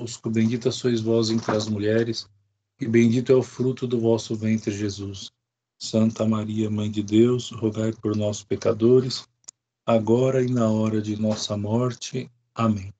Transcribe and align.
convosco, 0.00 0.30
bendita 0.30 0.70
sois 0.70 1.00
vós 1.00 1.30
entre 1.30 1.54
as 1.54 1.68
mulheres, 1.68 2.26
e 2.80 2.86
bendito 2.86 3.30
é 3.30 3.34
o 3.34 3.42
fruto 3.42 3.86
do 3.86 4.00
vosso 4.00 4.34
ventre, 4.34 4.74
Jesus. 4.74 5.30
Santa 5.78 6.26
Maria, 6.26 6.70
Mãe 6.70 6.90
de 6.90 7.02
Deus, 7.02 7.50
rogai 7.50 7.92
por 7.92 8.16
nós, 8.16 8.42
pecadores, 8.42 9.26
agora 9.84 10.42
e 10.42 10.50
na 10.50 10.70
hora 10.70 11.00
de 11.00 11.20
nossa 11.20 11.56
morte. 11.56 12.30
Amém. 12.54 12.92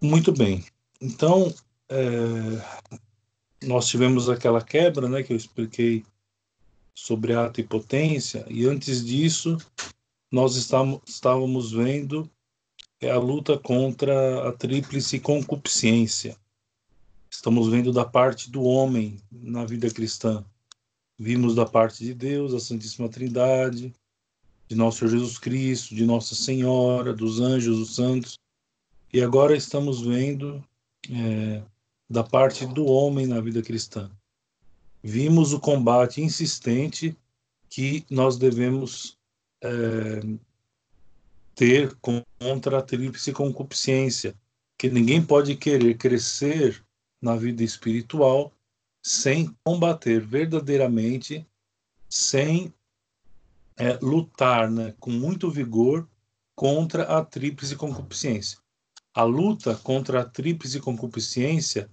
Muito 0.00 0.32
bem. 0.32 0.64
Então, 1.00 1.52
é, 1.88 2.06
nós 3.64 3.86
tivemos 3.88 4.28
aquela 4.28 4.62
quebra, 4.62 5.08
né, 5.08 5.22
que 5.22 5.32
eu 5.32 5.36
expliquei 5.36 6.04
sobre 6.94 7.34
ato 7.34 7.60
e 7.60 7.64
potência, 7.64 8.44
e 8.48 8.66
antes 8.66 9.04
disso, 9.04 9.56
nós 10.30 10.56
estávamos 10.56 11.72
vendo 11.72 12.28
a 13.06 13.16
luta 13.16 13.56
contra 13.56 14.48
a 14.48 14.52
tríplice 14.52 15.20
concupiscência. 15.20 16.36
Estamos 17.30 17.68
vendo 17.68 17.92
da 17.92 18.04
parte 18.04 18.50
do 18.50 18.62
homem 18.62 19.20
na 19.30 19.64
vida 19.64 19.88
cristã. 19.90 20.44
Vimos 21.16 21.54
da 21.54 21.64
parte 21.64 22.04
de 22.04 22.14
Deus, 22.14 22.54
a 22.54 22.60
Santíssima 22.60 23.08
Trindade, 23.08 23.94
de 24.66 24.74
nosso 24.74 25.06
Jesus 25.06 25.38
Cristo, 25.38 25.94
de 25.94 26.04
Nossa 26.04 26.34
Senhora, 26.34 27.12
dos 27.12 27.40
anjos, 27.40 27.78
dos 27.78 27.94
santos. 27.94 28.38
E 29.12 29.22
agora 29.22 29.56
estamos 29.56 30.00
vendo 30.02 30.62
é, 31.10 31.62
da 32.10 32.24
parte 32.24 32.66
do 32.66 32.84
homem 32.86 33.26
na 33.26 33.40
vida 33.40 33.62
cristã. 33.62 34.10
Vimos 35.02 35.52
o 35.52 35.60
combate 35.60 36.20
insistente 36.20 37.16
que 37.70 38.04
nós 38.10 38.36
devemos 38.36 39.16
é, 39.62 40.20
ter 41.58 41.92
contra 42.38 42.78
a 42.78 42.82
tríplice 42.82 43.32
concupiscência, 43.32 44.32
que 44.78 44.88
ninguém 44.88 45.20
pode 45.20 45.56
querer 45.56 45.96
crescer 45.96 46.80
na 47.20 47.34
vida 47.34 47.64
espiritual 47.64 48.52
sem 49.02 49.52
combater 49.64 50.20
verdadeiramente, 50.24 51.44
sem 52.08 52.72
é, 53.76 53.98
lutar 54.00 54.70
né, 54.70 54.94
com 55.00 55.10
muito 55.10 55.50
vigor 55.50 56.08
contra 56.54 57.02
a 57.18 57.24
tríplice 57.24 57.74
concupiscência. 57.74 58.60
A 59.12 59.24
luta 59.24 59.74
contra 59.74 60.20
a 60.20 60.24
tríplice 60.24 60.78
concupiscência 60.78 61.90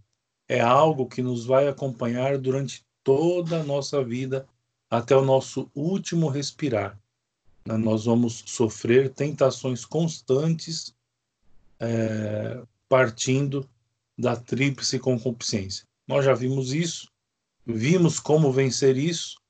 é 0.47 0.61
algo 0.61 1.08
que 1.08 1.23
nos 1.23 1.43
vai 1.43 1.67
acompanhar 1.67 2.38
durante 2.38 2.86
toda 3.03 3.61
a 3.61 3.63
nossa 3.63 4.03
vida 4.03 4.47
até 4.91 5.16
o 5.16 5.25
nosso 5.25 5.71
último 5.73 6.27
respirar. 6.27 6.99
Né? 7.67 7.77
Nós 7.77 8.05
vamos 8.05 8.44
sofrer 8.45 9.13
tentações 9.13 9.83
constantes 9.83 10.95
é, 11.80 12.61
partindo 12.88 13.67
da 14.17 14.35
tríplice 14.35 14.99
concupiscência. 14.99 15.86
Nós 16.08 16.23
já 16.23 16.33
vimos 16.33 16.73
isso, 16.73 17.11
vimos 17.66 18.19
como 18.19 18.52
vencer 18.52 18.97
isso, 18.97 19.41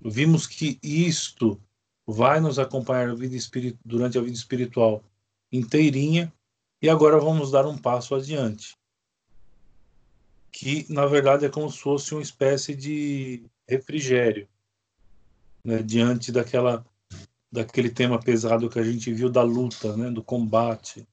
vimos 0.00 0.46
que 0.46 0.78
isto 0.82 1.60
vai 2.06 2.40
nos 2.40 2.58
acompanhar 2.58 3.10
a 3.10 3.14
vida 3.14 3.36
durante 3.84 4.16
a 4.16 4.22
vida 4.22 4.36
espiritual 4.36 5.04
inteirinha, 5.52 6.32
e 6.80 6.88
agora 6.88 7.18
vamos 7.18 7.50
dar 7.50 7.66
um 7.66 7.76
passo 7.76 8.14
adiante. 8.14 8.76
Que, 10.50 10.86
na 10.88 11.06
verdade, 11.06 11.44
é 11.44 11.48
como 11.48 11.70
se 11.70 11.78
fosse 11.78 12.14
uma 12.14 12.22
espécie 12.22 12.74
de 12.74 13.42
refrigério, 13.68 14.48
né, 15.62 15.82
diante 15.82 16.32
daquela 16.32 16.84
daquele 17.50 17.90
tema 17.90 18.20
pesado 18.20 18.68
que 18.68 18.78
a 18.78 18.82
gente 18.82 19.12
viu 19.12 19.30
da 19.30 19.42
luta, 19.42 19.96
né, 19.96 20.10
do 20.10 20.22
combate, 20.22 21.06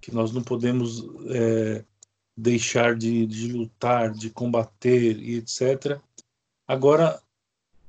que 0.00 0.14
nós 0.14 0.32
não 0.32 0.42
podemos 0.42 1.04
é, 1.30 1.84
deixar 2.36 2.96
de, 2.96 3.26
de, 3.26 3.52
lutar, 3.52 4.12
de 4.12 4.30
combater 4.30 5.18
e 5.18 5.36
etc. 5.36 6.00
Agora 6.66 7.20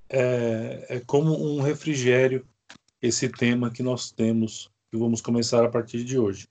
é, 0.09 0.85
é 0.89 0.99
como 0.99 1.33
um 1.33 1.61
refrigério 1.61 2.45
esse 3.01 3.27
tema 3.29 3.71
que 3.71 3.83
nós 3.83 4.11
temos, 4.11 4.71
que 4.91 4.97
vamos 4.97 5.21
começar 5.21 5.63
a 5.63 5.69
partir 5.69 6.03
de 6.03 6.17
hoje, 6.17 6.47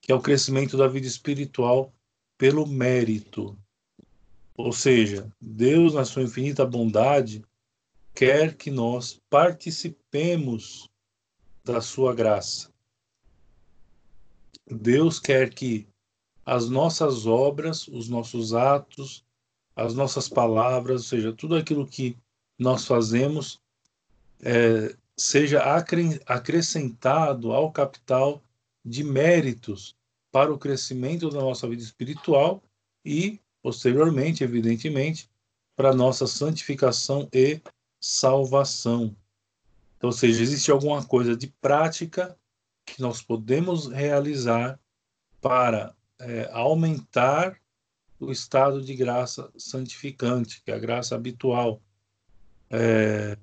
que 0.00 0.10
é 0.10 0.14
o 0.14 0.20
crescimento 0.20 0.76
da 0.76 0.88
vida 0.88 1.06
espiritual 1.06 1.92
pelo 2.38 2.66
mérito. 2.66 3.56
Ou 4.56 4.72
seja, 4.72 5.30
Deus, 5.40 5.94
na 5.94 6.04
sua 6.04 6.22
infinita 6.22 6.64
bondade, 6.64 7.44
quer 8.14 8.54
que 8.54 8.70
nós 8.70 9.20
participemos 9.28 10.90
da 11.64 11.80
sua 11.80 12.14
graça. 12.14 12.70
Deus 14.70 15.18
quer 15.18 15.52
que 15.52 15.86
as 16.44 16.68
nossas 16.68 17.26
obras, 17.26 17.86
os 17.88 18.08
nossos 18.08 18.52
atos, 18.54 19.24
as 19.74 19.94
nossas 19.94 20.28
palavras, 20.28 21.02
ou 21.02 21.08
seja, 21.08 21.32
tudo 21.32 21.56
aquilo 21.56 21.86
que 21.86 22.16
nós 22.58 22.86
fazemos, 22.86 23.60
é, 24.40 24.94
seja 25.16 25.62
acrescentado 26.26 27.52
ao 27.52 27.70
capital 27.70 28.42
de 28.84 29.04
méritos 29.04 29.96
para 30.30 30.52
o 30.52 30.58
crescimento 30.58 31.30
da 31.30 31.40
nossa 31.40 31.68
vida 31.68 31.82
espiritual 31.82 32.62
e, 33.04 33.38
posteriormente, 33.62 34.42
evidentemente, 34.42 35.30
para 35.76 35.90
a 35.90 35.94
nossa 35.94 36.26
santificação 36.26 37.28
e 37.32 37.60
salvação. 38.02 39.16
Então, 39.96 40.08
ou 40.08 40.12
seja, 40.12 40.42
existe 40.42 40.72
alguma 40.72 41.04
coisa 41.04 41.36
de 41.36 41.46
prática 41.46 42.36
que 42.84 43.00
nós 43.00 43.22
podemos 43.22 43.86
realizar 43.86 44.78
para 45.40 45.94
é, 46.18 46.50
aumentar 46.52 47.56
o 48.18 48.32
estado 48.32 48.82
de 48.82 48.96
graça 48.96 49.48
santificante, 49.56 50.60
que 50.64 50.72
é 50.72 50.74
a 50.74 50.78
graça 50.78 51.14
habitual. 51.14 51.80
É, 52.68 53.38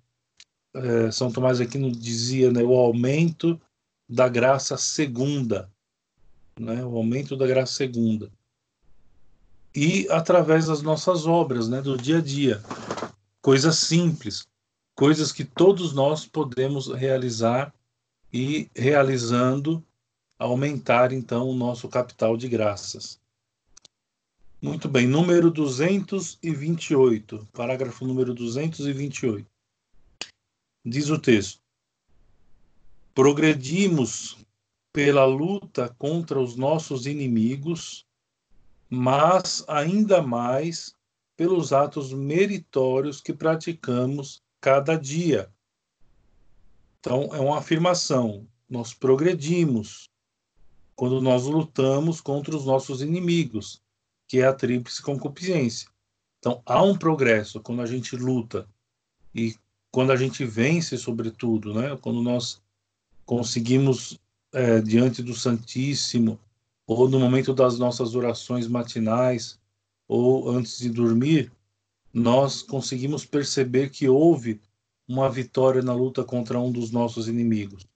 é, 0.73 1.11
São 1.11 1.31
Tomás 1.31 1.61
Aquino 1.61 1.91
dizia 1.91 2.51
né, 2.51 2.61
o 2.61 2.73
aumento 2.73 3.59
da 4.07 4.27
graça 4.27 4.77
segunda, 4.77 5.71
né, 6.59 6.83
o 6.83 6.97
aumento 6.97 7.37
da 7.37 7.47
graça 7.47 7.73
segunda. 7.73 8.29
E 9.73 10.07
através 10.09 10.65
das 10.65 10.81
nossas 10.81 11.25
obras, 11.25 11.69
né, 11.69 11.81
do 11.81 11.97
dia 11.97 12.17
a 12.17 12.21
dia. 12.21 12.61
Coisas 13.41 13.77
simples, 13.77 14.48
coisas 14.99 15.31
que 15.31 15.45
todos 15.45 15.93
nós 15.93 16.25
podemos 16.25 16.89
realizar 16.89 17.73
e 18.33 18.69
realizando 18.75 19.81
aumentar 20.37 21.13
então 21.13 21.47
o 21.47 21.55
nosso 21.55 21.87
capital 21.87 22.35
de 22.35 22.49
graças. 22.49 23.17
Muito 24.61 24.89
bem, 24.89 25.07
número 25.07 25.49
228, 25.49 27.47
parágrafo 27.53 28.05
número 28.05 28.33
228. 28.33 29.49
Diz 30.83 31.09
o 31.09 31.17
texto: 31.17 31.61
Progredimos 33.15 34.37
pela 34.91 35.23
luta 35.23 35.95
contra 35.97 36.41
os 36.41 36.57
nossos 36.57 37.05
inimigos, 37.05 38.05
mas 38.89 39.63
ainda 39.65 40.21
mais 40.21 40.93
pelos 41.37 41.71
atos 41.71 42.11
meritórios 42.11 43.21
que 43.21 43.31
praticamos 43.31 44.43
cada 44.61 44.95
dia. 44.95 45.49
Então, 46.99 47.29
é 47.33 47.39
uma 47.39 47.59
afirmação. 47.59 48.47
Nós 48.69 48.93
progredimos 48.93 50.09
quando 50.95 51.21
nós 51.21 51.45
lutamos 51.45 52.19
contra 52.19 52.55
os 52.55 52.65
nossos 52.65 53.01
inimigos, 53.01 53.81
que 54.27 54.39
é 54.39 54.45
a 54.45 54.53
tríplice 54.53 55.01
concupiscência. 55.01 55.89
Então, 56.39 56.61
há 56.65 56.83
um 56.83 56.97
progresso 56.97 57.61
quando 57.61 57.81
a 57.81 57.85
gente 57.85 58.15
luta 58.15 58.67
e 59.33 59.55
quando 59.91 60.11
a 60.11 60.15
gente 60.15 60.45
vence, 60.45 60.97
sobretudo, 60.97 61.73
né? 61.73 61.97
quando 62.01 62.21
nós 62.21 62.61
conseguimos, 63.25 64.19
é, 64.53 64.81
diante 64.81 65.23
do 65.23 65.33
Santíssimo, 65.33 66.39
ou 66.85 67.07
no 67.07 67.19
momento 67.19 67.53
das 67.53 67.77
nossas 67.77 68.15
orações 68.15 68.67
matinais, 68.67 69.59
ou 70.07 70.49
antes 70.49 70.79
de 70.79 70.89
dormir, 70.89 71.51
nós 72.13 72.61
conseguimos 72.61 73.25
perceber 73.25 73.89
que 73.89 74.07
houve 74.07 74.61
uma 75.07 75.29
vitória 75.29 75.81
na 75.81 75.93
luta 75.93 76.23
contra 76.23 76.59
um 76.59 76.71
dos 76.71 76.91
nossos 76.91 77.27
inimigos. 77.27 77.87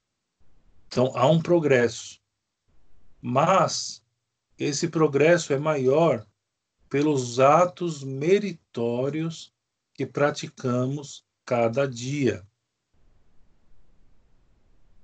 Então 0.87 1.11
há 1.15 1.27
um 1.27 1.41
progresso. 1.41 2.19
Mas 3.21 4.03
esse 4.57 4.87
progresso 4.87 5.53
é 5.53 5.57
maior 5.57 6.25
pelos 6.89 7.39
atos 7.39 8.03
meritórios 8.03 9.53
que 9.93 10.05
praticamos 10.05 11.25
cada 11.45 11.87
dia. 11.87 12.45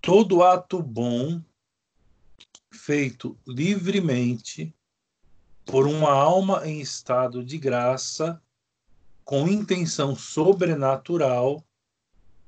Todo 0.01 0.43
ato 0.43 0.81
bom 0.81 1.41
feito 2.71 3.37
livremente 3.47 4.73
por 5.65 5.85
uma 5.87 6.11
alma 6.11 6.67
em 6.67 6.79
estado 6.79 7.43
de 7.43 7.57
graça 7.57 8.41
com 9.29 9.47
intenção 9.47 10.15
sobrenatural, 10.15 11.63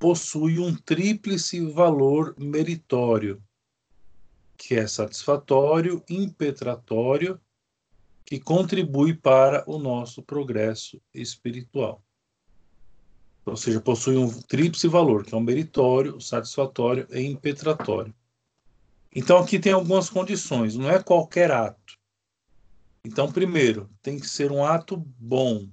possui 0.00 0.58
um 0.58 0.74
tríplice 0.74 1.60
valor 1.60 2.34
meritório, 2.36 3.40
que 4.56 4.74
é 4.74 4.84
satisfatório, 4.88 6.02
impetratório, 6.10 7.40
que 8.24 8.40
contribui 8.40 9.14
para 9.14 9.62
o 9.70 9.78
nosso 9.78 10.24
progresso 10.24 11.00
espiritual. 11.14 12.02
Ou 13.46 13.56
seja, 13.56 13.80
possui 13.80 14.16
um 14.16 14.28
tríplice 14.42 14.88
valor, 14.88 15.24
que 15.24 15.32
é 15.32 15.38
o 15.38 15.40
meritório, 15.40 16.20
satisfatório 16.20 17.06
e 17.12 17.20
impetratório. 17.20 18.12
Então 19.14 19.38
aqui 19.38 19.60
tem 19.60 19.72
algumas 19.72 20.10
condições, 20.10 20.74
não 20.74 20.90
é 20.90 21.00
qualquer 21.00 21.52
ato. 21.52 21.96
Então, 23.04 23.30
primeiro, 23.30 23.88
tem 24.02 24.18
que 24.18 24.28
ser 24.28 24.50
um 24.50 24.64
ato 24.64 24.96
bom. 24.96 25.68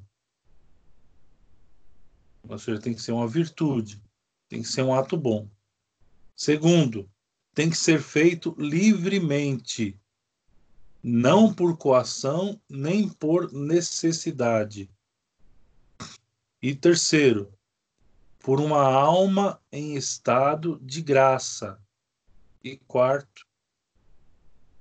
Ou 2.47 2.57
seja, 2.57 2.79
tem 2.79 2.93
que 2.93 3.01
ser 3.01 3.11
uma 3.11 3.27
virtude, 3.27 4.01
tem 4.47 4.61
que 4.61 4.67
ser 4.67 4.81
um 4.81 4.93
ato 4.93 5.17
bom. 5.17 5.49
Segundo, 6.35 7.09
tem 7.53 7.69
que 7.69 7.77
ser 7.77 8.01
feito 8.01 8.55
livremente, 8.57 9.99
não 11.03 11.53
por 11.53 11.77
coação 11.77 12.59
nem 12.69 13.09
por 13.09 13.51
necessidade. 13.51 14.89
E 16.61 16.75
terceiro, 16.75 17.53
por 18.39 18.59
uma 18.59 18.81
alma 18.81 19.61
em 19.71 19.95
estado 19.95 20.79
de 20.81 21.01
graça. 21.01 21.81
E 22.63 22.77
quarto, 22.77 23.45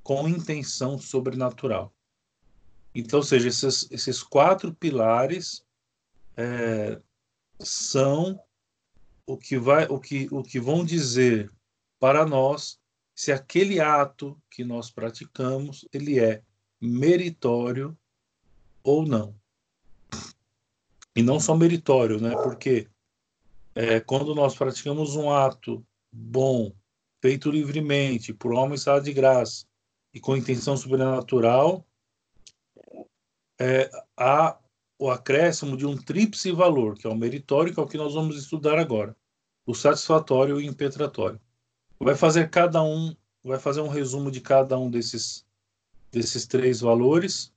com 0.03 0.29
intenção 0.29 0.99
sobrenatural. 0.99 1.95
Então, 2.95 3.19
ou 3.19 3.23
seja, 3.23 3.49
esses, 3.49 3.89
esses 3.91 4.23
quatro 4.23 4.75
pilares 4.75 5.65
é, 6.37 7.01
são 7.61 8.41
o 9.27 9.37
que, 9.37 9.59
vai, 9.59 9.87
o, 9.87 9.99
que, 9.99 10.29
o 10.31 10.43
que 10.43 10.59
vão 10.59 10.85
dizer 10.85 11.53
para 11.99 12.25
nós 12.25 12.79
se 13.15 13.33
aquele 13.33 13.81
ato 13.81 14.41
que 14.51 14.65
nós 14.65 14.91
praticamos 14.91 15.87
ele 15.93 16.19
é 16.19 16.43
meritório 16.81 17.97
ou 18.83 19.05
não. 19.05 19.35
E 21.15 21.23
não 21.23 21.41
só 21.41 21.55
meritório, 21.55 22.21
né? 22.21 22.31
Porque 22.43 22.89
é, 23.75 24.01
quando 24.01 24.35
nós 24.35 24.55
praticamos 24.55 25.17
um 25.17 25.31
ato 25.31 25.85
bom, 26.13 26.73
feito 27.21 27.51
livremente, 27.51 28.33
por 28.33 28.53
homem 28.53 28.77
estado 28.77 29.05
de 29.05 29.13
graça 29.13 29.67
e 30.15 30.21
com 30.21 30.37
intenção 30.37 30.77
sobrenatural, 30.77 31.85
é, 33.59 33.91
há 34.17 34.57
o 34.99 35.11
acréscimo 35.11 35.77
de 35.77 35.87
um 35.87 35.97
tríplice 35.97 36.51
valor, 36.51 36.99
que 36.99 37.07
é 37.07 37.11
o 37.11 37.17
meritório, 37.17 37.73
que 37.73 37.79
é 37.79 37.83
o 37.83 37.87
que 37.87 37.97
nós 37.97 38.15
vamos 38.15 38.37
estudar 38.37 38.79
agora, 38.79 39.17
o 39.65 39.75
satisfatório 39.75 40.61
e 40.61 40.67
o 40.67 40.71
impetratório. 40.71 41.41
Vai 42.01 42.17
fazer 42.17 42.51
cada 42.51 42.83
um, 42.83 43.15
vai 43.45 43.59
fazer 43.59 43.81
um 43.81 43.89
resumo 43.89 44.31
de 44.31 44.41
cada 44.41 44.79
um 44.79 44.91
desses 44.91 45.47
desses 46.11 46.47
três 46.47 46.81
valores, 46.81 47.53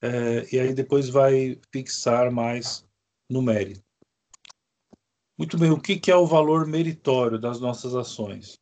é, 0.00 0.46
e 0.54 0.60
aí 0.60 0.72
depois 0.72 1.08
vai 1.08 1.58
fixar 1.72 2.30
mais 2.30 2.86
no 3.28 3.42
mérito. 3.42 3.82
Muito 5.36 5.58
bem, 5.58 5.70
o 5.70 5.80
que 5.80 6.10
é 6.10 6.16
o 6.16 6.26
valor 6.26 6.66
meritório 6.66 7.38
das 7.38 7.60
nossas 7.60 7.94
ações? 7.94 8.60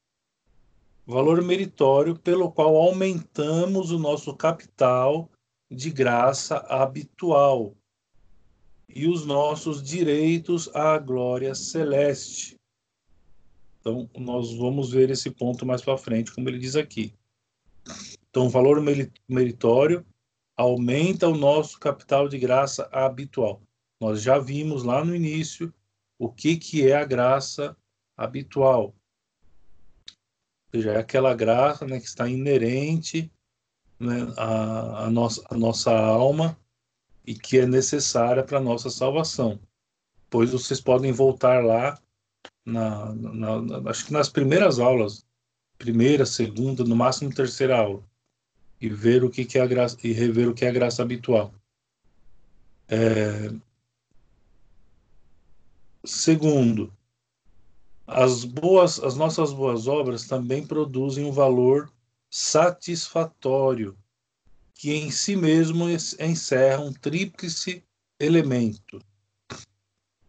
Valor 1.06 1.42
meritório 1.42 2.18
pelo 2.18 2.50
qual 2.50 2.74
aumentamos 2.76 3.90
o 3.90 3.98
nosso 3.98 4.34
capital 4.34 5.30
de 5.70 5.90
graça 5.90 6.58
habitual 6.68 7.74
e 8.88 9.06
os 9.08 9.26
nossos 9.26 9.82
direitos 9.82 10.68
à 10.74 10.98
glória 10.98 11.54
celeste. 11.54 12.56
Então, 13.80 14.08
nós 14.16 14.54
vamos 14.54 14.90
ver 14.90 15.10
esse 15.10 15.30
ponto 15.30 15.66
mais 15.66 15.82
para 15.82 15.98
frente, 15.98 16.32
como 16.32 16.48
ele 16.48 16.58
diz 16.58 16.76
aqui. 16.76 17.14
Então, 18.30 18.46
o 18.46 18.50
valor 18.50 18.82
meritório 19.28 20.04
aumenta 20.56 21.28
o 21.28 21.36
nosso 21.36 21.78
capital 21.78 22.28
de 22.28 22.38
graça 22.38 22.88
habitual. 22.90 23.60
Nós 24.00 24.22
já 24.22 24.38
vimos 24.38 24.82
lá 24.82 25.04
no 25.04 25.14
início 25.14 25.72
o 26.18 26.30
que, 26.30 26.56
que 26.56 26.88
é 26.88 26.96
a 26.96 27.04
graça 27.04 27.76
habitual. 28.16 28.94
Ou 30.06 30.80
seja, 30.80 30.92
é 30.92 30.98
aquela 30.98 31.34
graça 31.34 31.86
né, 31.86 32.00
que 32.00 32.06
está 32.06 32.28
inerente 32.28 33.30
né, 33.98 34.32
à, 34.36 35.04
à, 35.04 35.10
nossa, 35.10 35.42
à 35.50 35.56
nossa 35.56 35.96
alma 35.96 36.56
e 37.26 37.34
que 37.34 37.58
é 37.58 37.66
necessária 37.66 38.42
para 38.42 38.58
a 38.58 38.62
nossa 38.62 38.90
salvação. 38.90 39.58
Pois 40.30 40.50
vocês 40.52 40.80
podem 40.80 41.12
voltar 41.12 41.64
lá, 41.64 41.98
na, 42.64 43.14
na, 43.14 43.62
na, 43.62 43.90
acho 43.90 44.06
que 44.06 44.12
nas 44.12 44.28
primeiras 44.28 44.78
aulas, 44.78 45.24
primeira, 45.78 46.26
segunda, 46.26 46.84
no 46.84 46.96
máximo 46.96 47.34
terceira 47.34 47.78
aula, 47.78 48.02
e 48.80 48.88
ver 48.88 49.24
o 49.24 49.30
que, 49.30 49.44
que 49.44 49.58
é 49.58 49.62
a 49.62 49.66
graça 49.66 49.96
e 50.04 50.12
rever 50.12 50.48
o 50.48 50.54
que 50.54 50.64
é 50.64 50.68
a 50.68 50.72
graça 50.72 51.02
habitual. 51.02 51.52
É, 52.88 53.50
Segundo, 56.06 56.92
as 58.06 58.44
boas, 58.44 59.02
as 59.02 59.16
nossas 59.16 59.52
boas 59.52 59.88
obras 59.88 60.24
também 60.28 60.64
produzem 60.64 61.24
um 61.24 61.32
valor 61.32 61.92
satisfatório, 62.30 63.96
que 64.74 64.92
em 64.92 65.10
si 65.10 65.36
mesmo 65.36 65.88
encerra 65.88 66.82
um 66.82 66.92
tríplice 66.92 67.82
elemento 68.18 69.00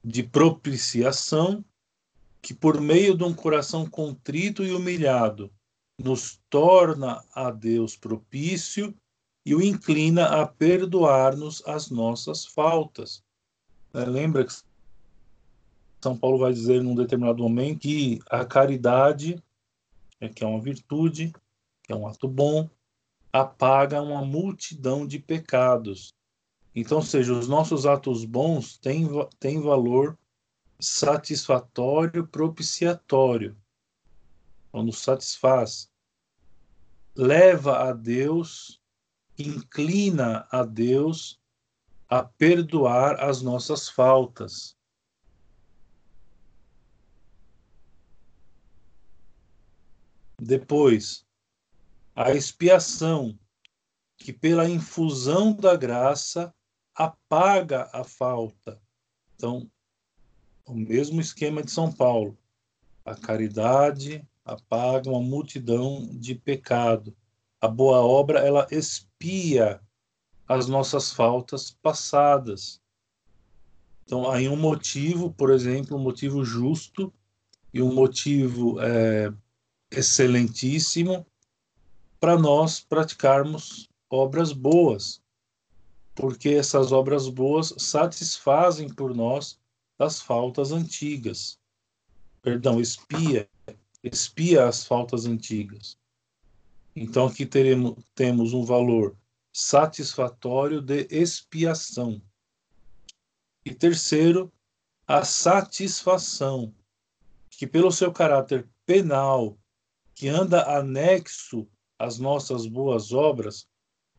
de 0.04 0.24
propiciação, 0.24 1.64
que 2.42 2.54
por 2.54 2.80
meio 2.80 3.18
de 3.18 3.24
um 3.24 3.34
coração 3.34 3.86
contrito 3.90 4.64
e 4.64 4.72
humilhado 4.72 5.52
nos 6.02 6.40
torna 6.50 7.24
a 7.34 7.52
Deus 7.52 7.96
propício 7.98 8.94
e 9.46 9.56
o 9.56 9.62
inclina 9.62 10.42
a 10.42 10.46
perdoar-nos 10.46 11.66
as 11.66 11.90
nossas 11.90 12.46
faltas. 12.46 13.24
Lembra 13.94 14.46
que 14.46 14.54
são 16.02 16.18
Paulo 16.18 16.38
vai 16.38 16.54
dizer 16.54 16.84
num 16.84 16.96
determinado 16.96 17.42
momento 17.42 17.80
que 17.80 18.20
a 18.30 18.46
caridade, 18.46 19.42
é 20.20 20.30
que 20.30 20.44
é 20.44 20.48
uma 20.48 20.62
virtude, 20.62 21.34
que 21.88 21.94
é 21.94 21.96
um 21.96 22.06
ato 22.06 22.28
bom, 22.28 22.70
apaga 23.32 24.02
uma 24.02 24.24
multidão 24.24 25.08
de 25.08 25.18
pecados. 25.18 26.14
Então, 26.76 27.02
seja, 27.02 27.34
os 27.34 27.48
nossos 27.48 27.86
atos 27.86 28.26
bons 28.26 28.78
têm, 28.78 29.08
têm 29.40 29.62
valor 29.62 30.20
satisfatório, 30.80 32.28
propiciatório. 32.28 33.58
Então, 34.68 34.84
nos 34.84 35.00
satisfaz. 35.00 35.90
Leva 37.16 37.90
a 37.90 37.94
Deus, 37.94 38.82
inclina 39.40 40.46
a 40.52 40.64
Deus 40.64 41.40
a 42.08 42.24
perdoar 42.24 43.20
as 43.24 43.42
nossas 43.42 43.90
faltas. 43.90 44.76
Depois, 50.40 51.27
a 52.18 52.32
expiação, 52.32 53.38
que 54.18 54.34
pela 54.34 54.68
infusão 54.68 55.54
da 55.54 55.76
graça 55.76 56.52
apaga 56.96 57.88
a 57.94 58.04
falta. 58.04 58.82
Então, 59.36 59.70
o 60.66 60.74
mesmo 60.74 61.22
esquema 61.22 61.62
de 61.62 61.70
São 61.70 61.92
Paulo. 61.92 62.36
A 63.06 63.14
caridade 63.14 64.28
apaga 64.44 65.12
uma 65.12 65.22
multidão 65.22 66.10
de 66.12 66.34
pecado. 66.34 67.16
A 67.62 67.68
boa 67.68 68.00
obra, 68.00 68.40
ela 68.40 68.66
expia 68.72 69.80
as 70.48 70.68
nossas 70.68 71.14
faltas 71.14 71.70
passadas. 71.70 72.82
Então, 74.04 74.28
aí 74.28 74.50
um 74.50 74.58
motivo, 74.58 75.32
por 75.32 75.52
exemplo, 75.52 75.96
um 75.96 76.02
motivo 76.02 76.44
justo 76.44 77.14
e 77.72 77.80
um 77.80 77.94
motivo 77.94 78.82
é, 78.82 79.32
excelentíssimo 79.92 81.24
para 82.20 82.38
nós 82.38 82.80
praticarmos 82.80 83.90
obras 84.10 84.52
boas, 84.52 85.22
porque 86.16 86.50
essas 86.50 86.92
obras 86.92 87.28
boas 87.30 87.74
satisfazem 87.78 88.90
por 88.90 89.16
nós 89.16 89.60
as 90.00 90.22
faltas 90.22 90.72
antigas. 90.72 91.60
Perdão, 92.42 92.80
espia, 92.80 93.50
espia 94.04 94.68
as 94.68 94.86
faltas 94.86 95.26
antigas. 95.26 95.98
Então 96.96 97.28
aqui 97.28 97.46
teremos, 97.46 97.96
temos 98.16 98.54
um 98.54 98.64
valor 98.64 99.16
satisfatório 99.54 100.82
de 100.82 101.08
expiação. 101.12 102.22
E 103.66 103.74
terceiro, 103.74 104.52
a 105.06 105.24
satisfação, 105.24 106.74
que 107.50 107.68
pelo 107.68 107.92
seu 107.92 108.12
caráter 108.12 108.68
penal 108.86 109.58
que 110.14 110.28
anda 110.28 110.64
anexo 110.78 111.68
às 112.00 112.20
nossas 112.20 112.66
boas 112.66 113.12
obras, 113.12 113.68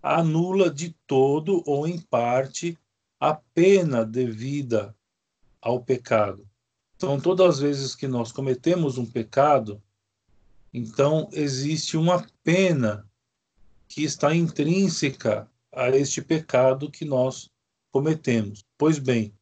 anula 0.02 0.70
de 0.70 0.94
todo 1.06 1.62
ou 1.66 1.86
em 1.86 2.00
parte 2.00 2.78
a 3.20 3.34
pena 3.34 4.04
devida 4.04 4.94
ao 5.60 5.82
pecado. 5.82 6.48
Então, 6.96 7.20
todas 7.20 7.56
as 7.56 7.60
vezes 7.60 7.94
que 7.94 8.08
nós 8.08 8.32
cometemos 8.32 8.98
um 8.98 9.06
pecado, 9.06 9.82
Então, 10.72 11.28
existe 11.32 11.96
uma 11.96 12.26
pena 12.44 13.08
que 13.88 14.02
está 14.04 14.34
intrínseca 14.34 15.50
a 15.72 15.88
este 15.88 16.20
pecado 16.20 16.90
que 16.90 17.04
nós 17.04 17.50
cometemos. 17.90 18.64
Pois 18.76 18.98
bem, 18.98 19.32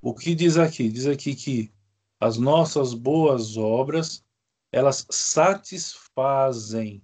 o 0.00 0.14
que 0.14 0.34
diz 0.34 0.56
aqui? 0.56 0.88
Diz 0.88 1.06
aqui 1.06 1.34
que 1.34 1.72
as 2.20 2.38
nossas 2.38 2.94
boas 2.94 3.56
obras, 3.56 4.24
elas 4.70 5.06
satisfazem 5.10 7.02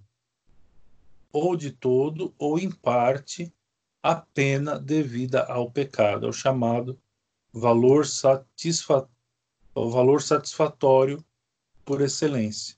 ou 1.31 1.55
de 1.55 1.71
todo 1.71 2.33
ou 2.37 2.57
em 2.57 2.71
parte 2.71 3.53
a 4.01 4.15
pena 4.15 4.79
devida 4.79 5.43
ao 5.43 5.69
pecado, 5.69 6.25
é 6.25 6.29
o 6.29 6.33
chamado 6.33 6.99
valor, 7.51 8.05
satisfa 8.05 9.09
o 9.73 9.89
valor 9.89 10.21
satisfatório 10.21 11.23
por 11.85 12.01
excelência. 12.01 12.75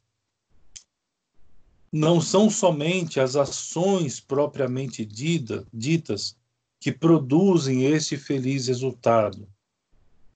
Não 1.92 2.20
são 2.20 2.50
somente 2.50 3.20
as 3.20 3.36
ações 3.36 4.20
propriamente 4.20 5.06
dita, 5.06 5.66
ditas 5.74 6.38
que 6.80 6.92
produzem 6.92 7.86
esse 7.86 8.18
feliz 8.18 8.68
resultado, 8.68 9.48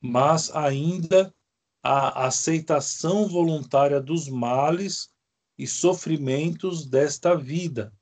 mas 0.02 0.54
ainda 0.56 1.34
a 1.82 2.26
aceitação 2.26 3.28
voluntária 3.28 4.00
dos 4.00 4.28
males 4.28 5.12
e 5.58 5.68
sofrimentos 5.68 6.86
desta 6.86 7.36
vida, 7.36 7.94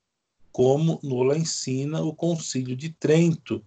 como 0.52 1.00
Nola 1.02 1.38
ensina 1.38 2.02
o 2.02 2.14
Concílio 2.14 2.76
de 2.76 2.90
Trento, 2.90 3.64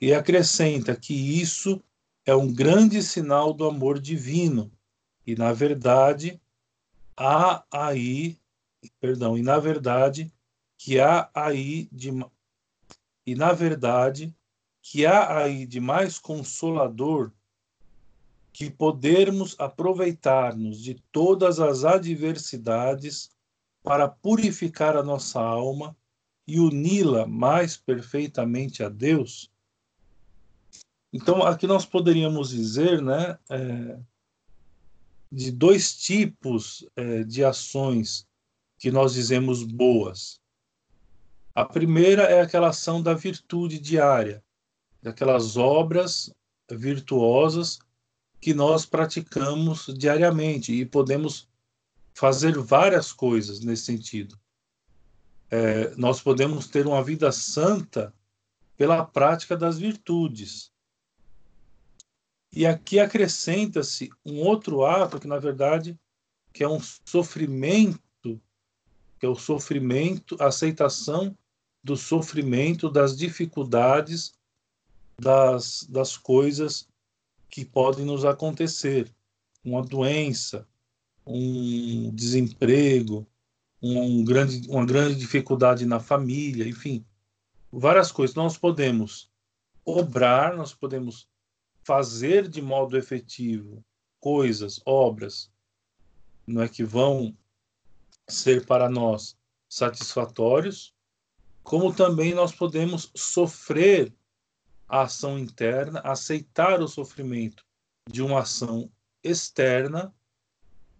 e 0.00 0.14
acrescenta 0.14 0.96
que 0.96 1.12
isso 1.12 1.82
é 2.24 2.34
um 2.34 2.52
grande 2.52 3.02
sinal 3.02 3.52
do 3.52 3.66
amor 3.66 3.98
divino, 3.98 4.70
e 5.26 5.34
na 5.34 5.52
verdade 5.52 6.40
há 7.16 7.64
aí, 7.70 8.38
perdão, 8.98 9.36
e 9.36 9.42
na 9.42 9.58
verdade 9.58 10.32
que 10.78 10.98
há 10.98 11.28
aí 11.34 11.88
de 11.92 12.10
e 13.26 13.34
na 13.34 13.52
verdade 13.52 14.34
que 14.80 15.04
há 15.04 15.36
aí 15.36 15.66
de 15.66 15.78
mais 15.78 16.18
consolador 16.18 17.30
que 18.52 18.70
podermos 18.70 19.54
aproveitar-nos 19.58 20.80
de 20.82 20.94
todas 21.12 21.60
as 21.60 21.84
adversidades 21.84 23.30
para 23.82 24.08
purificar 24.08 24.96
a 24.96 25.02
nossa 25.02 25.40
alma 25.40 25.96
e 26.46 26.58
uni-la 26.58 27.26
mais 27.26 27.76
perfeitamente 27.76 28.82
a 28.82 28.88
Deus? 28.88 29.50
Então, 31.12 31.42
aqui 31.42 31.66
nós 31.66 31.84
poderíamos 31.84 32.50
dizer, 32.50 33.02
né, 33.02 33.38
é, 33.48 33.98
de 35.30 35.50
dois 35.50 35.96
tipos 35.96 36.86
é, 36.96 37.24
de 37.24 37.44
ações 37.44 38.26
que 38.78 38.90
nós 38.90 39.12
dizemos 39.12 39.62
boas. 39.62 40.40
A 41.54 41.64
primeira 41.64 42.22
é 42.22 42.40
aquela 42.40 42.68
ação 42.68 43.02
da 43.02 43.12
virtude 43.12 43.78
diária, 43.78 44.42
daquelas 45.02 45.56
obras 45.56 46.32
virtuosas 46.70 47.78
que 48.40 48.54
nós 48.54 48.86
praticamos 48.86 49.86
diariamente 49.98 50.72
e 50.72 50.86
podemos 50.86 51.48
fazer 52.14 52.56
várias 52.58 53.12
coisas 53.12 53.60
nesse 53.60 53.84
sentido 53.84 54.39
é, 55.50 55.94
nós 55.96 56.20
podemos 56.20 56.68
ter 56.68 56.86
uma 56.86 57.02
vida 57.02 57.32
santa 57.32 58.14
pela 58.76 59.04
prática 59.04 59.56
das 59.56 59.78
virtudes. 59.78 60.70
E 62.52 62.66
aqui 62.66 62.98
acrescenta-se 62.98 64.10
um 64.24 64.40
outro 64.40 64.84
ato 64.84 65.20
que, 65.20 65.26
na 65.26 65.38
verdade, 65.38 65.98
que 66.52 66.64
é 66.64 66.68
um 66.68 66.80
sofrimento, 67.04 68.40
que 69.18 69.26
é 69.26 69.28
o 69.28 69.36
sofrimento, 69.36 70.36
a 70.40 70.46
aceitação 70.46 71.36
do 71.82 71.96
sofrimento, 71.96 72.90
das 72.90 73.16
dificuldades, 73.16 74.32
das, 75.20 75.84
das 75.88 76.16
coisas 76.16 76.88
que 77.48 77.64
podem 77.64 78.04
nos 78.04 78.24
acontecer. 78.24 79.12
Uma 79.64 79.82
doença, 79.82 80.66
um 81.26 82.10
desemprego, 82.14 83.26
um 83.82 84.24
grande, 84.24 84.68
uma 84.68 84.84
grande 84.84 85.16
dificuldade 85.16 85.86
na 85.86 86.00
família, 86.00 86.68
enfim, 86.68 87.04
várias 87.72 88.12
coisas. 88.12 88.36
Nós 88.36 88.56
podemos 88.56 89.30
obrar, 89.84 90.56
nós 90.56 90.74
podemos 90.74 91.28
fazer 91.82 92.48
de 92.48 92.60
modo 92.60 92.96
efetivo 92.96 93.84
coisas, 94.18 94.80
obras, 94.84 95.50
não 96.46 96.62
é 96.62 96.68
que 96.68 96.84
vão 96.84 97.36
ser 98.28 98.66
para 98.66 98.88
nós 98.88 99.36
satisfatórios, 99.68 100.94
como 101.62 101.94
também 101.94 102.34
nós 102.34 102.52
podemos 102.52 103.10
sofrer 103.14 104.12
a 104.88 105.02
ação 105.02 105.38
interna, 105.38 106.00
aceitar 106.00 106.80
o 106.80 106.88
sofrimento 106.88 107.64
de 108.10 108.22
uma 108.22 108.40
ação 108.40 108.90
externa 109.22 110.12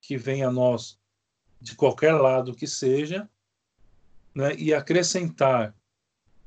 que 0.01 0.17
vem 0.17 0.45
a 0.45 0.51
nós 0.51 1.00
de 1.61 1.75
qualquer 1.75 2.15
lado 2.15 2.55
que 2.55 2.67
seja, 2.67 3.29
né, 4.35 4.55
e 4.57 4.73
acrescentar 4.73 5.75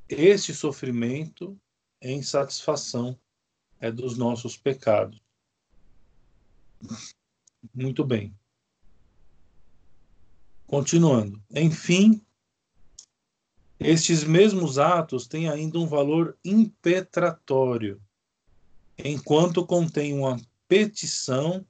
este 0.09 0.53
sofrimento 0.53 1.59
em 2.01 2.21
satisfação 2.21 3.17
é, 3.79 3.91
dos 3.91 4.17
nossos 4.17 4.57
pecados. 4.57 5.21
Muito 7.73 8.03
bem. 8.03 8.35
Continuando. 10.67 11.41
Enfim, 11.51 12.25
estes 13.79 14.23
mesmos 14.23 14.77
atos 14.77 15.27
têm 15.27 15.49
ainda 15.49 15.77
um 15.79 15.87
valor 15.87 16.37
impetratório, 16.43 18.01
enquanto 18.97 19.65
contém 19.65 20.17
uma 20.17 20.39
petição 20.67 21.65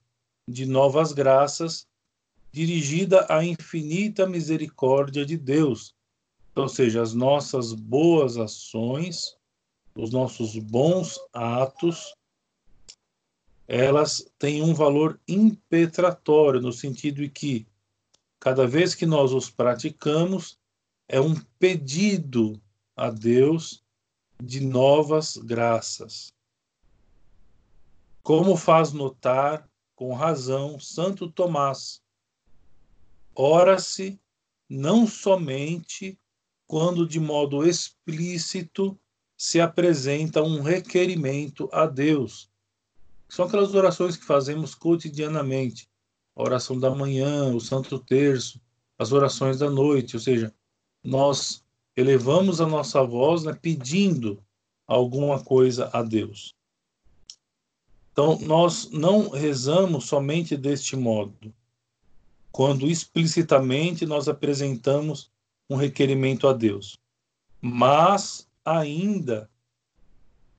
de 0.48 0.66
novas 0.66 1.12
graças 1.12 1.88
dirigida 2.54 3.26
à 3.28 3.44
infinita 3.44 4.28
misericórdia 4.28 5.26
de 5.26 5.36
Deus. 5.36 5.96
Ou 6.56 6.70
seja, 6.70 7.02
as 7.02 7.16
nossas 7.16 7.74
boas 7.74 8.38
ações, 8.38 9.36
os 9.96 10.12
nossos 10.12 10.56
bons 10.60 11.20
atos, 11.34 12.16
elas 13.68 14.24
têm 14.38 14.62
um 14.62 14.76
valor 14.76 15.20
impetratório, 15.28 16.62
no 16.62 16.72
sentido 16.72 17.22
de 17.24 17.30
que, 17.30 17.68
cada 18.40 18.68
vez 18.68 18.94
que 18.94 19.08
nós 19.08 19.34
os 19.34 19.50
praticamos, 19.50 20.60
é 21.08 21.20
um 21.20 21.34
pedido 21.58 22.62
a 22.96 23.10
Deus 23.10 23.84
de 24.42 24.60
novas 24.60 25.38
graças. 25.38 26.32
Como 28.22 28.56
faz 28.56 28.94
notar, 28.94 29.68
com 29.96 30.14
razão, 30.14 30.80
Santo 30.80 31.32
Tomás, 31.32 32.03
ora-se 33.36 34.20
não 34.70 35.06
somente 35.08 36.18
quando 36.68 37.08
de 37.08 37.20
modo 37.20 37.68
explícito 37.68 38.98
se 39.38 39.60
apresenta 39.60 40.42
um 40.42 40.62
requerimento 40.62 41.70
a 41.72 41.86
Deus. 41.86 42.50
São 43.28 43.46
aquelas 43.46 43.74
orações 43.76 44.16
que 44.16 44.26
fazemos 44.26 44.74
cotidianamente, 44.74 45.88
a 46.36 46.44
oração 46.44 46.80
da 46.80 46.90
manhã, 46.90 47.54
o 47.54 47.60
Santo 47.60 48.00
Terço, 48.00 48.60
as 48.98 49.12
orações 49.12 49.60
da 49.60 49.70
noite, 49.70 50.16
ou 50.16 50.22
seja, 50.22 50.54
nós 51.04 51.64
elevamos 51.96 52.62
a 52.62 52.68
nossa 52.68 53.04
voz 53.04 53.44
né, 53.44 53.54
pedindo 53.60 54.42
alguma 54.88 55.44
coisa 55.44 55.90
a 55.94 56.02
Deus. 56.02 56.56
Então, 58.12 58.40
nós 58.40 58.90
não 58.92 59.30
rezamos 59.30 60.06
somente 60.06 60.56
deste 60.56 60.96
modo, 60.96 61.54
quando 62.54 62.88
explicitamente 62.88 64.06
nós 64.06 64.30
apresentamos 64.30 65.32
um 65.68 65.76
requerimento 65.76 66.48
a 66.48 66.54
Deus. 66.54 67.00
Mas 67.60 68.48
ainda 68.64 69.50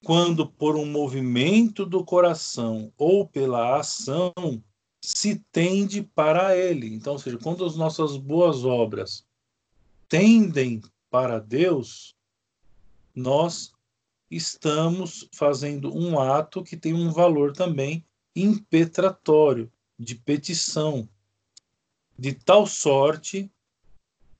quando 0.04 0.46
por 0.46 0.76
um 0.76 0.84
movimento 0.84 1.86
do 1.86 2.04
coração 2.04 2.92
ou 2.98 3.26
pela 3.26 3.78
ação 3.78 4.34
se 5.00 5.36
tende 5.52 6.02
para 6.02 6.56
ele. 6.56 6.92
Então, 6.92 7.14
ou 7.14 7.18
seja, 7.18 7.38
quando 7.38 7.64
as 7.64 7.76
nossas 7.76 8.16
boas 8.16 8.64
obras 8.64 9.24
tendem 10.08 10.82
para 11.08 11.38
Deus, 11.38 12.14
nós 13.14 13.72
estamos 14.28 15.28
fazendo 15.32 15.96
um 15.96 16.18
ato 16.18 16.64
que 16.64 16.76
tem 16.76 16.92
um 16.92 17.12
valor 17.12 17.52
também 17.52 18.04
impetratório, 18.34 19.70
de 19.96 20.16
petição, 20.16 21.08
de 22.18 22.33
tal 22.33 22.66
sorte 22.66 23.50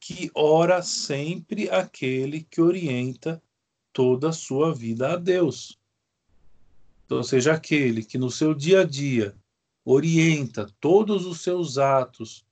que 0.01 0.31
ora 0.35 0.83
sempre 0.83 1.71
aquele 1.71 2.43
que 2.43 2.61
orienta 2.61 3.43
toda 3.93 4.31
a 4.31 4.33
sua 4.33 4.75
vida 4.75 5.13
a 5.13 5.17
Deus. 5.17 5.79
Então, 7.05 7.23
seja 7.23 7.55
aquele 7.55 8.05
que 8.05 8.19
no 8.19 8.31
seu 8.31 8.55
dia 8.55 8.81
a 8.81 8.85
dia 8.85 9.35
orienta 9.85 10.67
todos 10.81 11.27
os 11.27 11.41
seus 11.41 11.79
atos 11.79 12.45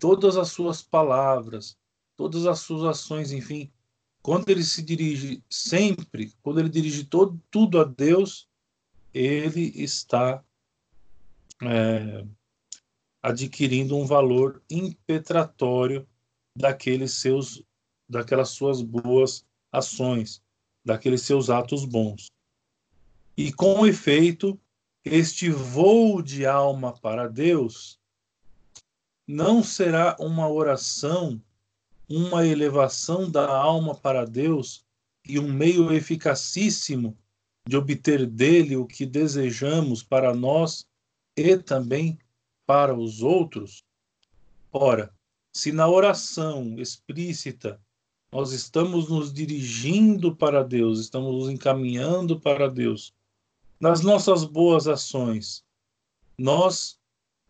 todas 0.00 0.38
as 0.38 0.48
suas 0.48 0.82
palavras, 0.82 1.78
todas 2.16 2.46
as 2.46 2.60
suas 2.60 2.84
ações, 2.84 3.30
enfim, 3.30 3.70
quando 4.22 4.48
ele 4.48 4.64
se 4.64 4.82
dirige 4.82 5.44
sempre, 5.48 6.32
quando 6.42 6.58
ele 6.58 6.70
dirige 6.70 7.04
todo, 7.04 7.40
tudo 7.50 7.78
a 7.78 7.84
Deus, 7.84 8.48
ele 9.12 9.72
está 9.76 10.42
é, 11.62 12.24
adquirindo 13.22 13.96
um 13.96 14.06
valor 14.06 14.62
impetratório 14.70 16.06
daqueles 16.56 17.14
seus, 17.14 17.62
daquelas 18.08 18.50
suas 18.50 18.82
boas 18.82 19.44
ações, 19.72 20.42
daqueles 20.84 21.22
seus 21.22 21.50
atos 21.50 21.84
bons. 21.84 22.26
E 23.36 23.52
com 23.52 23.86
efeito, 23.86 24.58
este 25.04 25.50
voo 25.50 26.20
de 26.20 26.46
alma 26.46 26.92
para 26.92 27.28
Deus 27.28 27.98
não 29.26 29.62
será 29.62 30.16
uma 30.18 30.48
oração 30.48 31.40
uma 32.10 32.44
elevação 32.44 33.30
da 33.30 33.48
alma 33.48 33.94
para 33.94 34.24
Deus 34.24 34.84
e 35.24 35.38
um 35.38 35.52
meio 35.52 35.92
eficacíssimo 35.92 37.16
de 37.68 37.76
obter 37.76 38.26
dele 38.26 38.74
o 38.74 38.84
que 38.84 39.06
desejamos 39.06 40.02
para 40.02 40.34
nós 40.34 40.84
e 41.36 41.56
também 41.56 42.18
para 42.70 42.94
os 42.94 43.20
outros? 43.20 43.82
Ora, 44.72 45.12
se 45.52 45.72
na 45.72 45.88
oração 45.88 46.78
explícita 46.78 47.80
nós 48.30 48.52
estamos 48.52 49.08
nos 49.08 49.32
dirigindo 49.32 50.36
para 50.36 50.62
Deus, 50.62 51.00
estamos 51.00 51.34
nos 51.34 51.48
encaminhando 51.48 52.38
para 52.38 52.70
Deus, 52.70 53.12
nas 53.80 54.02
nossas 54.02 54.44
boas 54.44 54.86
ações, 54.86 55.64
nós 56.38 56.96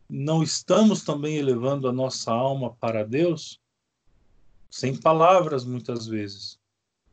não 0.09 0.43
estamos 0.43 1.05
também 1.05 1.37
elevando 1.37 1.87
a 1.87 1.93
nossa 1.93 2.33
alma 2.33 2.75
para 2.77 3.05
Deus? 3.05 3.61
sem 4.71 4.97
palavras 4.97 5.65
muitas 5.65 6.07
vezes, 6.07 6.59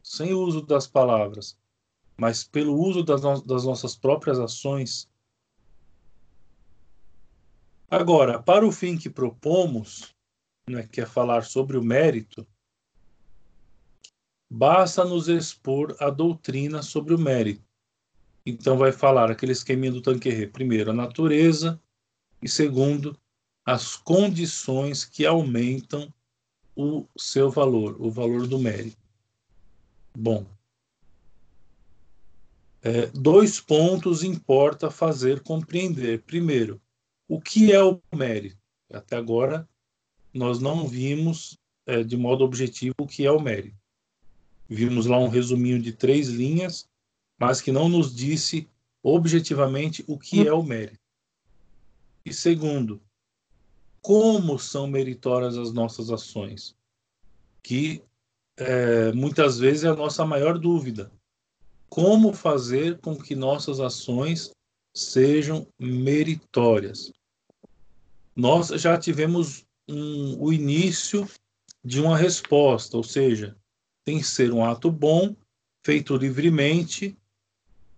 sem 0.01 0.33
uso 0.33 0.61
das 0.61 0.87
palavras, 0.87 1.57
mas 2.15 2.43
pelo 2.43 2.79
uso 2.79 3.03
das, 3.03 3.21
no 3.21 3.41
das 3.41 3.65
nossas 3.65 3.97
próprias 3.97 4.39
ações. 4.39 5.09
Agora, 7.89 8.41
para 8.41 8.65
o 8.65 8.71
fim 8.71 8.97
que 8.97 9.09
propomos, 9.09 10.13
né, 10.69 10.85
que 10.91 10.99
é 10.99 11.05
falar 11.05 11.43
sobre 11.43 11.77
o 11.77 11.83
mérito, 11.83 12.45
basta 14.49 15.05
nos 15.05 15.29
expor 15.29 15.95
a 15.99 16.09
doutrina 16.09 16.81
sobre 16.81 17.13
o 17.13 17.19
mérito. 17.19 17.63
Então 18.45 18.77
vai 18.77 18.91
falar 18.91 19.31
aquele 19.31 19.53
esqueminha 19.53 19.91
do 19.91 20.01
Tanquerê. 20.01 20.47
Primeiro, 20.47 20.91
a 20.91 20.93
natureza 20.93 21.81
e 22.41 22.49
segundo, 22.49 23.17
as 23.65 23.95
condições 23.95 25.03
que 25.03 25.25
aumentam 25.25 26.13
o 26.75 27.05
seu 27.17 27.49
valor, 27.49 27.95
o 27.99 28.11
valor 28.11 28.47
do 28.47 28.59
mérito. 28.59 28.97
Bom, 30.15 30.45
é, 32.81 33.07
dois 33.07 33.59
pontos 33.59 34.23
importa 34.23 34.91
fazer 34.91 35.41
compreender. 35.41 36.21
Primeiro, 36.23 36.81
o 37.27 37.41
que 37.41 37.71
é 37.71 37.83
o 37.83 37.99
mérito? 38.15 38.57
Até 38.91 39.17
agora, 39.17 39.67
nós 40.33 40.59
não 40.59 40.87
vimos 40.87 41.57
é, 41.85 42.03
de 42.03 42.15
modo 42.15 42.43
objetivo 42.43 42.95
o 42.99 43.07
que 43.07 43.25
é 43.25 43.31
o 43.31 43.39
mérito. 43.39 43.77
Vimos 44.69 45.05
lá 45.05 45.17
um 45.17 45.29
resuminho 45.29 45.81
de 45.81 45.93
três 45.93 46.27
linhas, 46.27 46.87
mas 47.39 47.61
que 47.61 47.71
não 47.71 47.87
nos 47.87 48.13
disse 48.15 48.67
objetivamente 49.01 50.03
o 50.07 50.17
que 50.17 50.45
é 50.47 50.51
o 50.51 50.63
mérito. 50.63 50.99
E 52.25 52.33
segundo, 52.33 53.01
como 54.01 54.59
são 54.59 54.87
meritórias 54.87 55.57
as 55.57 55.71
nossas 55.71 56.09
ações, 56.09 56.75
que 57.63 58.03
é, 58.57 59.11
muitas 59.13 59.59
vezes 59.59 59.83
é 59.83 59.87
a 59.87 59.95
nossa 59.95 60.25
maior 60.25 60.57
dúvida. 60.57 61.11
Como 61.89 62.33
fazer 62.33 62.99
com 62.99 63.15
que 63.15 63.35
nossas 63.35 63.79
ações 63.79 64.51
sejam 64.93 65.67
meritórias? 65.79 67.11
Nós 68.37 68.67
já 68.67 68.95
tivemos 68.99 69.65
um, 69.89 70.39
o 70.39 70.53
início 70.53 71.27
de 71.83 71.99
uma 71.99 72.15
resposta, 72.15 72.95
ou 72.95 73.03
seja, 73.03 73.57
tem 74.05 74.19
que 74.19 74.27
ser 74.27 74.53
um 74.53 74.63
ato 74.63 74.91
bom, 74.91 75.35
feito 75.83 76.15
livremente, 76.15 77.17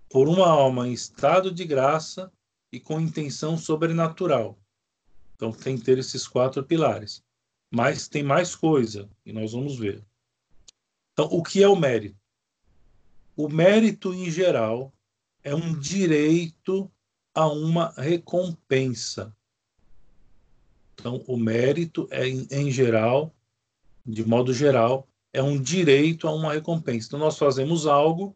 por 0.09 0.29
uma 0.29 0.47
alma 0.47 0.87
em 0.87 0.93
estado 0.93 1.51
de 1.51 1.65
graça 1.65 2.31
e 2.71 2.79
com 2.79 3.01
intenção 3.01 3.57
sobrenatural. 3.57 4.57
Então 5.35 5.51
tem 5.51 5.77
que 5.77 5.83
ter 5.83 5.97
esses 5.97 6.25
quatro 6.25 6.63
pilares. 6.63 7.21
Mas 7.69 8.07
tem 8.07 8.23
mais 8.23 8.55
coisa, 8.55 9.09
e 9.25 9.33
nós 9.33 9.51
vamos 9.51 9.77
ver. 9.77 10.01
Então, 11.11 11.25
o 11.25 11.43
que 11.43 11.61
é 11.61 11.67
o 11.67 11.75
mérito? 11.75 12.17
O 13.35 13.49
mérito, 13.49 14.13
em 14.13 14.31
geral, 14.31 14.93
é 15.43 15.53
um 15.53 15.77
direito 15.77 16.89
a 17.33 17.45
uma 17.45 17.91
recompensa. 17.97 19.35
Então, 20.99 21.23
o 21.27 21.37
mérito 21.37 22.07
é, 22.11 22.27
em 22.27 22.69
geral, 22.69 23.33
de 24.05 24.25
modo 24.25 24.53
geral, 24.53 25.07
é 25.31 25.41
um 25.41 25.61
direito 25.61 26.27
a 26.27 26.33
uma 26.33 26.53
recompensa. 26.53 27.07
Então, 27.07 27.19
nós 27.19 27.37
fazemos 27.37 27.87
algo 27.87 28.35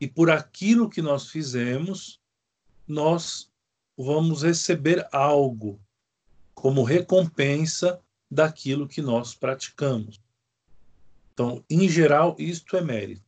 e 0.00 0.06
por 0.06 0.30
aquilo 0.30 0.88
que 0.88 1.00
nós 1.00 1.30
fizemos, 1.30 2.20
nós 2.86 3.50
vamos 3.96 4.42
receber 4.42 5.06
algo 5.12 5.80
como 6.54 6.82
recompensa 6.82 8.00
daquilo 8.30 8.86
que 8.86 9.00
nós 9.00 9.34
praticamos. 9.34 10.20
Então, 11.32 11.64
em 11.70 11.88
geral, 11.88 12.36
isto 12.38 12.76
é 12.76 12.80
mérito. 12.80 13.24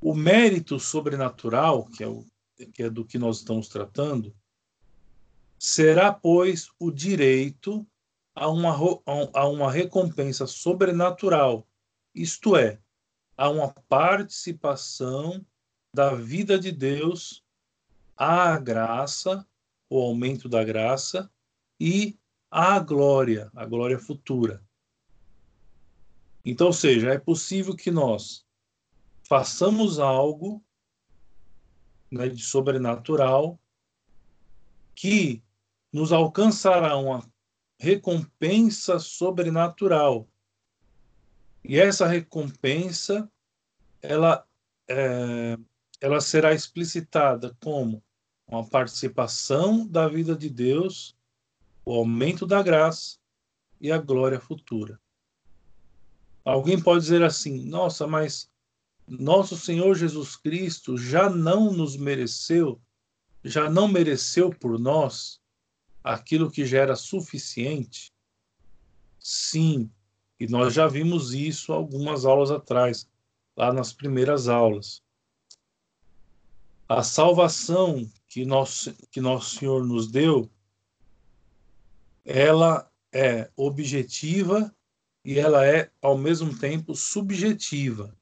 O 0.00 0.14
mérito 0.14 0.78
sobrenatural, 0.78 1.86
que 1.86 2.02
é, 2.02 2.08
o, 2.08 2.26
que 2.72 2.82
é 2.82 2.90
do 2.90 3.04
que 3.04 3.18
nós 3.18 3.38
estamos 3.38 3.68
tratando, 3.68 4.34
será, 5.60 6.12
pois, 6.12 6.70
o 6.78 6.90
direito 6.90 7.86
a 8.34 8.48
uma, 8.48 8.74
a 9.34 9.46
uma 9.46 9.70
recompensa 9.70 10.46
sobrenatural, 10.46 11.68
isto 12.14 12.56
é, 12.56 12.80
a 13.36 13.48
uma 13.48 13.72
participação 13.88 15.44
da 15.94 16.14
vida 16.14 16.58
de 16.58 16.72
Deus 16.72 17.44
à 18.16 18.58
graça 18.58 19.46
o 19.90 20.00
aumento 20.00 20.48
da 20.48 20.62
graça 20.62 21.28
e 21.78 22.16
a 22.48 22.78
glória, 22.78 23.50
a 23.54 23.66
glória 23.66 23.98
futura. 23.98 24.64
Então, 26.44 26.68
ou 26.68 26.72
seja, 26.72 27.12
é 27.12 27.18
possível 27.18 27.74
que 27.74 27.90
nós 27.90 28.46
façamos 29.24 29.98
algo 29.98 30.64
né, 32.10 32.28
de 32.28 32.42
sobrenatural 32.42 33.58
que 34.94 35.42
nos 35.92 36.12
alcançará 36.12 36.96
uma 36.96 37.24
recompensa 37.78 38.98
sobrenatural. 38.98 40.28
E 41.64 41.78
essa 41.78 42.06
recompensa, 42.06 43.30
ela, 44.02 44.46
é, 44.88 45.58
ela 46.00 46.20
será 46.20 46.52
explicitada 46.52 47.56
como 47.62 48.02
uma 48.46 48.64
participação 48.66 49.86
da 49.86 50.08
vida 50.08 50.36
de 50.36 50.48
Deus, 50.48 51.16
o 51.84 51.94
aumento 51.94 52.46
da 52.46 52.62
graça 52.62 53.18
e 53.80 53.90
a 53.90 53.98
glória 53.98 54.38
futura. 54.38 55.00
Alguém 56.44 56.80
pode 56.80 57.02
dizer 57.02 57.22
assim: 57.22 57.64
nossa, 57.64 58.06
mas 58.06 58.50
nosso 59.06 59.56
Senhor 59.56 59.94
Jesus 59.94 60.36
Cristo 60.36 60.96
já 60.96 61.28
não 61.28 61.72
nos 61.72 61.96
mereceu, 61.96 62.80
já 63.42 63.70
não 63.70 63.88
mereceu 63.88 64.50
por 64.50 64.78
nós 64.78 65.39
aquilo 66.02 66.50
que 66.50 66.64
já 66.66 66.78
era 66.78 66.96
suficiente? 66.96 68.12
Sim, 69.18 69.90
e 70.38 70.46
nós 70.46 70.72
já 70.72 70.86
vimos 70.86 71.34
isso 71.34 71.72
algumas 71.72 72.24
aulas 72.24 72.50
atrás, 72.50 73.08
lá 73.56 73.72
nas 73.72 73.92
primeiras 73.92 74.48
aulas. 74.48 75.02
A 76.88 77.02
salvação 77.02 78.10
que 78.26 78.44
nosso, 78.44 78.94
que 79.10 79.20
nosso 79.20 79.56
Senhor 79.56 79.84
nos 79.84 80.10
deu, 80.10 80.50
ela 82.24 82.90
é 83.12 83.50
objetiva 83.56 84.74
e 85.24 85.38
ela 85.38 85.66
é, 85.66 85.90
ao 86.00 86.16
mesmo 86.16 86.56
tempo, 86.56 86.94
subjetiva. 86.94 88.16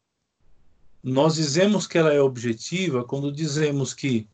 Nós 1.03 1.37
dizemos 1.37 1.87
que 1.87 1.97
ela 1.97 2.13
é 2.13 2.21
objetiva 2.21 3.05
quando 3.05 3.31
dizemos 3.31 3.95
que 3.95 4.29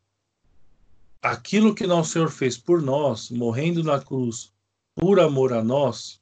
aquilo 1.24 1.74
que 1.74 1.86
nosso 1.86 2.10
Senhor 2.10 2.30
fez 2.30 2.58
por 2.58 2.82
nós, 2.82 3.30
morrendo 3.30 3.82
na 3.82 3.98
cruz 3.98 4.52
por 4.94 5.18
amor 5.18 5.54
a 5.54 5.64
nós, 5.64 6.20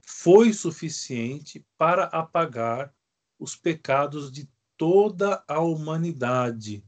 foi 0.00 0.50
suficiente 0.54 1.62
para 1.76 2.04
apagar 2.04 2.92
os 3.38 3.54
pecados 3.54 4.32
de 4.32 4.48
toda 4.78 5.44
a 5.46 5.60
humanidade 5.60 6.82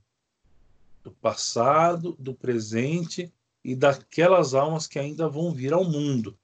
do 1.05 1.11
passado, 1.11 2.17
do 2.19 2.35
presente 2.35 3.31
e 3.63 3.77
daquelas 3.77 4.55
almas 4.55 4.87
que 4.87 4.99
ainda 4.99 5.29
vão 5.29 5.53
vir 5.53 5.75
ao 5.75 5.85
mundo. 5.85 6.39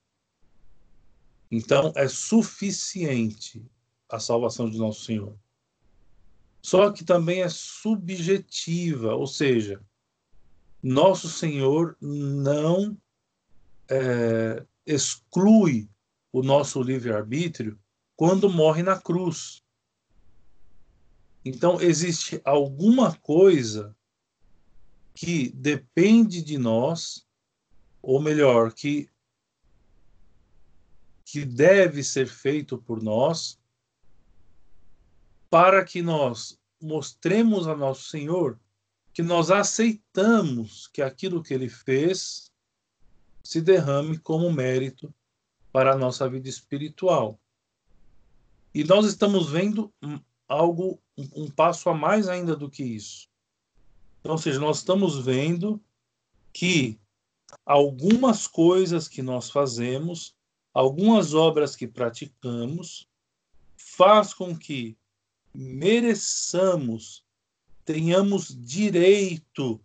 Então, 1.51 1.91
é 1.97 2.07
suficiente 2.07 3.65
a 4.11 4.21
salvação 4.21 4.69
de 4.69 4.77
nosso 4.77 5.05
Senhor. 5.05 5.35
Só 6.61 6.93
que 6.93 7.03
também 7.03 7.41
é 7.41 7.49
subjetiva, 7.49 9.15
ou 9.15 9.27
seja, 9.27 9.83
nosso 10.87 11.29
Senhor 11.29 11.97
não 12.01 12.97
é, 13.91 14.65
exclui 14.87 15.91
o 16.31 16.45
nosso 16.45 16.81
livre-arbítrio 16.81 17.77
quando 18.15 18.49
morre 18.49 18.85
na 18.85 18.97
cruz. 18.97 19.65
Então, 21.45 21.81
existe 21.81 22.41
alguma 22.45 23.17
coisa 23.17 23.97
que 25.13 25.49
depende 25.49 26.41
de 26.41 26.57
nós, 26.57 27.27
ou 28.01 28.23
melhor, 28.23 28.73
que, 28.73 29.11
que 31.25 31.45
deve 31.45 32.05
ser 32.05 32.29
feito 32.29 32.79
por 32.79 33.03
nós, 33.03 33.59
para 35.51 35.85
que 35.85 36.01
nós 36.01 36.57
mostremos 36.81 37.67
a 37.67 37.75
nosso 37.75 38.09
Senhor 38.09 38.57
que 39.17 39.23
nós 39.23 39.51
aceitamos 39.51 40.89
que 40.89 41.01
aquilo 41.01 41.43
que 41.43 41.55
ele 41.55 41.71
fez 41.71 42.53
se 43.43 43.63
derrame 43.63 44.19
como 44.19 44.53
mérito 44.53 45.11
para 45.73 45.95
a 45.95 45.97
nossa 45.97 46.29
vida 46.29 46.51
espiritual. 46.51 47.41
E 48.75 48.85
nós 48.85 49.07
estamos 49.07 49.49
vendo 49.49 49.91
algo, 50.47 51.01
um, 51.17 51.51
passo 51.51 51.89
a 51.89 51.95
mais 51.95 52.29
ainda 52.29 52.55
do 52.55 52.69
que 52.69 52.85
isso. 52.85 53.31
Então, 54.21 54.33
ou 54.33 54.39
seja, 54.39 54.61
nós 54.61 54.81
estamos 54.81 55.25
vendo 55.25 55.83
que 56.53 57.01
algumas 57.65 58.47
coisas 58.47 59.09
que 59.09 59.23
nós 59.23 59.49
fazemos, 59.49 60.37
algumas 60.75 61.33
obras 61.33 61.75
que 61.75 61.89
praticamos, 61.89 63.09
faz 63.79 64.35
com 64.35 64.55
que 64.55 64.95
mereçamos, 65.55 67.25
tenhamos 67.87 68.49
direito 68.49 69.81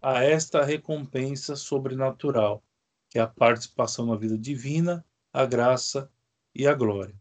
a 0.00 0.24
esta 0.24 0.64
recompensa 0.64 1.54
sobrenatural, 1.54 2.64
que 3.10 3.18
é 3.18 3.22
a 3.22 3.28
participação 3.28 4.06
na 4.06 4.16
vida 4.16 4.36
divina, 4.36 5.04
a 5.32 5.44
graça 5.44 6.10
e 6.54 6.66
a 6.66 6.72
glória. 6.74 7.14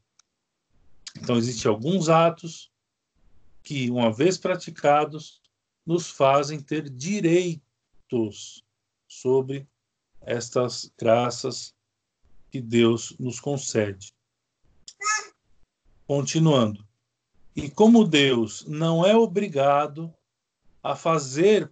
Então, 1.17 1.37
existem 1.37 1.69
alguns 1.69 2.07
atos 2.07 2.71
que, 3.61 3.91
uma 3.91 4.11
vez 4.11 4.37
praticados, 4.37 5.41
nos 5.85 6.09
fazem 6.09 6.59
ter 6.59 6.89
direitos 6.89 8.63
sobre 9.07 9.67
estas 10.21 10.91
graças 10.97 11.75
que 12.49 12.61
Deus 12.61 13.13
nos 13.19 13.41
concede. 13.41 14.13
Continuando. 16.07 16.87
E 17.55 17.69
como 17.69 18.03
Deus 18.03 18.65
não 18.65 19.05
é 19.05 19.15
obrigado 19.15 20.13
a 20.81 20.95
fazer 20.95 21.71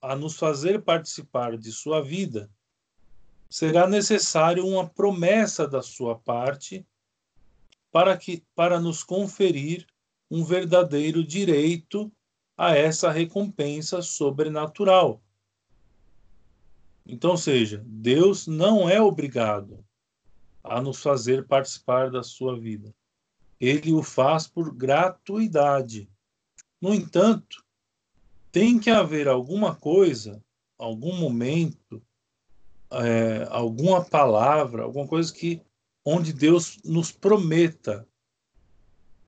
a 0.00 0.16
nos 0.16 0.36
fazer 0.36 0.82
participar 0.82 1.58
de 1.58 1.72
sua 1.72 2.00
vida, 2.00 2.50
será 3.50 3.86
necessário 3.86 4.66
uma 4.66 4.88
promessa 4.88 5.66
da 5.66 5.82
sua 5.82 6.18
parte 6.18 6.86
para, 7.90 8.16
que, 8.16 8.42
para 8.54 8.80
nos 8.80 9.02
conferir 9.02 9.86
um 10.30 10.44
verdadeiro 10.44 11.24
direito 11.24 12.10
a 12.56 12.76
essa 12.76 13.10
recompensa 13.10 14.00
sobrenatural. 14.00 15.22
Então, 17.06 17.36
seja, 17.36 17.82
Deus 17.84 18.46
não 18.46 18.88
é 18.88 19.00
obrigado 19.00 19.84
a 20.62 20.80
nos 20.80 21.02
fazer 21.02 21.46
participar 21.46 22.10
da 22.10 22.22
sua 22.22 22.58
vida. 22.58 22.94
Ele 23.64 23.92
o 23.92 24.02
faz 24.02 24.46
por 24.46 24.74
gratuidade. 24.74 26.08
No 26.80 26.94
entanto, 26.94 27.64
tem 28.52 28.78
que 28.78 28.90
haver 28.90 29.28
alguma 29.28 29.74
coisa, 29.74 30.42
algum 30.78 31.16
momento, 31.16 32.02
é, 32.90 33.46
alguma 33.50 34.04
palavra, 34.04 34.82
alguma 34.82 35.06
coisa 35.06 35.32
que 35.32 35.60
onde 36.04 36.32
Deus 36.32 36.78
nos 36.84 37.10
prometa, 37.10 38.06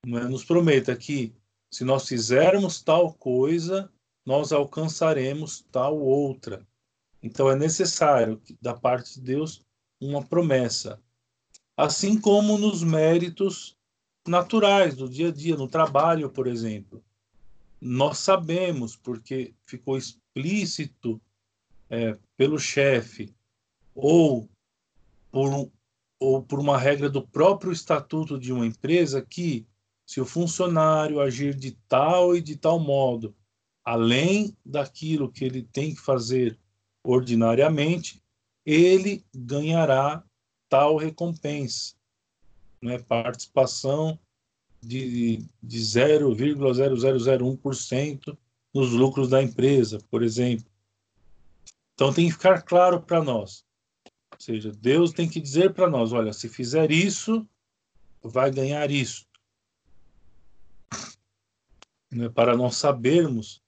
é? 0.05 0.09
nos 0.09 0.45
prometa 0.45 0.95
que 0.95 1.33
se 1.71 1.83
nós 1.83 2.07
fizermos 2.07 2.81
tal 2.81 3.13
coisa, 3.13 3.91
nós 4.25 4.51
alcançaremos 4.51 5.65
tal 5.71 5.97
outra. 5.97 6.65
Então 7.21 7.49
é 7.49 7.55
necessário 7.55 8.41
da 8.61 8.73
parte 8.73 9.15
de 9.15 9.21
Deus 9.21 9.65
uma 9.99 10.23
promessa. 10.23 11.01
Assim 11.75 12.19
como 12.19 12.57
nos 12.57 12.83
méritos 12.83 13.76
naturais 14.27 14.95
do 14.95 15.09
dia 15.09 15.29
a 15.29 15.31
dia, 15.31 15.55
no 15.55 15.67
trabalho, 15.67 16.29
por 16.29 16.47
exemplo. 16.47 17.03
Nós 17.79 18.19
sabemos, 18.19 18.95
porque 18.95 19.53
ficou 19.65 19.97
explícito 19.97 21.21
é, 21.89 22.17
pelo 22.35 22.59
chefe, 22.59 23.33
ou 23.95 24.49
por 25.31 25.69
ou 26.19 26.41
por 26.41 26.59
uma 26.59 26.77
regra 26.77 27.09
do 27.09 27.21
próprio 27.21 27.71
estatuto 27.71 28.39
de 28.39 28.51
uma 28.51 28.65
empresa 28.65 29.21
que, 29.21 29.65
se 30.05 30.19
o 30.19 30.25
funcionário 30.25 31.21
agir 31.21 31.53
de 31.53 31.71
tal 31.87 32.35
e 32.35 32.41
de 32.41 32.55
tal 32.55 32.79
modo, 32.79 33.35
além 33.83 34.55
daquilo 34.65 35.31
que 35.31 35.45
ele 35.45 35.63
tem 35.63 35.93
que 35.93 36.01
fazer 36.01 36.57
ordinariamente, 37.03 38.21
ele 38.65 39.23
ganhará 39.33 40.23
tal 40.67 40.97
recompensa. 40.97 41.95
Né? 42.87 42.97
Participação 42.99 44.17
de, 44.81 45.45
de 45.61 45.79
0,0001% 45.79 48.37
nos 48.73 48.91
lucros 48.91 49.29
da 49.29 49.43
empresa, 49.43 49.99
por 50.09 50.23
exemplo. 50.23 50.65
Então 51.93 52.13
tem 52.13 52.27
que 52.27 52.33
ficar 52.33 52.63
claro 52.63 53.01
para 53.01 53.23
nós 53.23 53.67
ou 54.37 54.39
seja, 54.39 54.71
Deus 54.71 55.11
tem 55.11 55.27
que 55.27 55.41
dizer 55.41 55.73
para 55.73 55.89
nós: 55.89 56.13
olha, 56.13 56.31
se 56.31 56.47
fizer 56.47 56.91
isso, 56.91 57.45
vai 58.21 58.51
ganhar 58.51 58.91
isso. 58.91 59.25
Né? 62.11 62.29
Para 62.29 62.55
nós 62.55 62.75
sabermos 62.75 63.63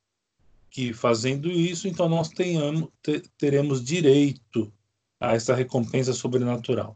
que 0.69 0.93
fazendo 0.93 1.49
isso, 1.49 1.87
então 1.87 2.07
nós 2.07 2.29
tenhamos, 2.29 2.89
teremos 3.35 3.83
direito 3.83 4.71
a 5.19 5.33
essa 5.33 5.55
recompensa 5.55 6.13
sobrenatural. 6.13 6.95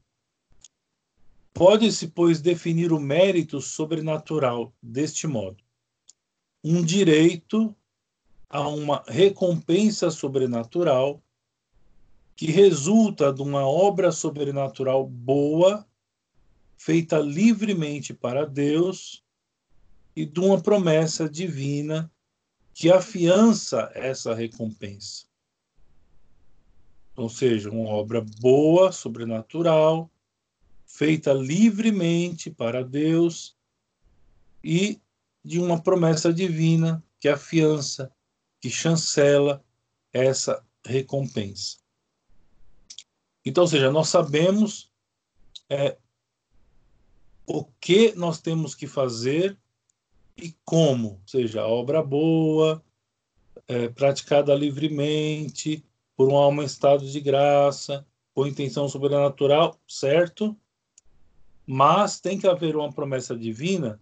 Pode-se, 1.53 2.07
pois, 2.07 2.41
definir 2.41 2.91
o 2.91 2.99
mérito 2.99 3.61
sobrenatural 3.61 4.73
deste 4.81 5.27
modo: 5.27 5.63
um 6.63 6.83
direito 6.83 7.75
a 8.49 8.67
uma 8.67 9.03
recompensa 9.07 10.09
sobrenatural 10.09 11.23
que 12.35 12.47
resulta 12.47 13.31
de 13.31 13.41
uma 13.41 13.67
obra 13.67 14.11
sobrenatural 14.11 15.07
boa, 15.07 15.87
feita 16.75 17.19
livremente 17.19 18.13
para 18.13 18.45
Deus, 18.45 19.23
e 20.15 20.25
de 20.25 20.39
uma 20.39 20.61
promessa 20.61 21.29
divina 21.29 22.11
que 22.73 22.91
afiança 22.91 23.91
essa 23.93 24.33
recompensa. 24.33 25.25
Ou 27.15 27.29
seja, 27.29 27.69
uma 27.69 27.89
obra 27.89 28.25
boa, 28.39 28.91
sobrenatural, 28.91 30.09
feita 30.93 31.33
livremente 31.33 32.51
para 32.51 32.83
Deus 32.83 33.57
e 34.63 35.01
de 35.43 35.59
uma 35.59 35.81
promessa 35.81 36.31
divina 36.31 37.03
que 37.19 37.27
afiança, 37.27 38.13
que 38.61 38.69
chancela 38.69 39.65
essa 40.13 40.63
recompensa. 40.85 41.77
Então, 43.43 43.63
ou 43.63 43.67
seja, 43.67 43.91
nós 43.91 44.07
sabemos 44.07 44.91
é, 45.67 45.97
o 47.45 47.65
que 47.81 48.13
nós 48.13 48.39
temos 48.39 48.75
que 48.75 48.85
fazer 48.85 49.57
e 50.37 50.55
como, 50.63 51.13
ou 51.13 51.21
seja, 51.27 51.65
obra 51.65 52.03
boa, 52.03 52.83
é, 53.67 53.89
praticada 53.89 54.53
livremente, 54.53 55.83
por 56.15 56.29
uma 56.29 56.39
alma 56.39 56.61
em 56.61 56.67
estado 56.67 57.09
de 57.09 57.19
graça, 57.19 58.05
com 58.33 58.45
intenção 58.45 58.87
sobrenatural, 58.87 59.79
certo? 59.87 60.55
Mas 61.65 62.19
tem 62.19 62.37
que 62.37 62.47
haver 62.47 62.75
uma 62.75 62.91
promessa 62.91 63.37
divina 63.37 64.01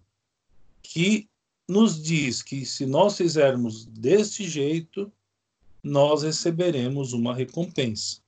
que 0.82 1.30
nos 1.68 2.02
diz 2.02 2.42
que 2.42 2.66
se 2.66 2.86
nós 2.86 3.16
fizermos 3.16 3.86
deste 3.86 4.48
jeito, 4.48 5.12
nós 5.84 6.24
receberemos 6.24 7.14
uma 7.14 7.34
recompensa. 7.34 8.22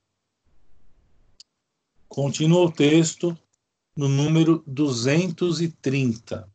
Continua 2.08 2.66
o 2.66 2.72
texto 2.72 3.36
no 3.96 4.08
número 4.08 4.62
230. 4.66 6.50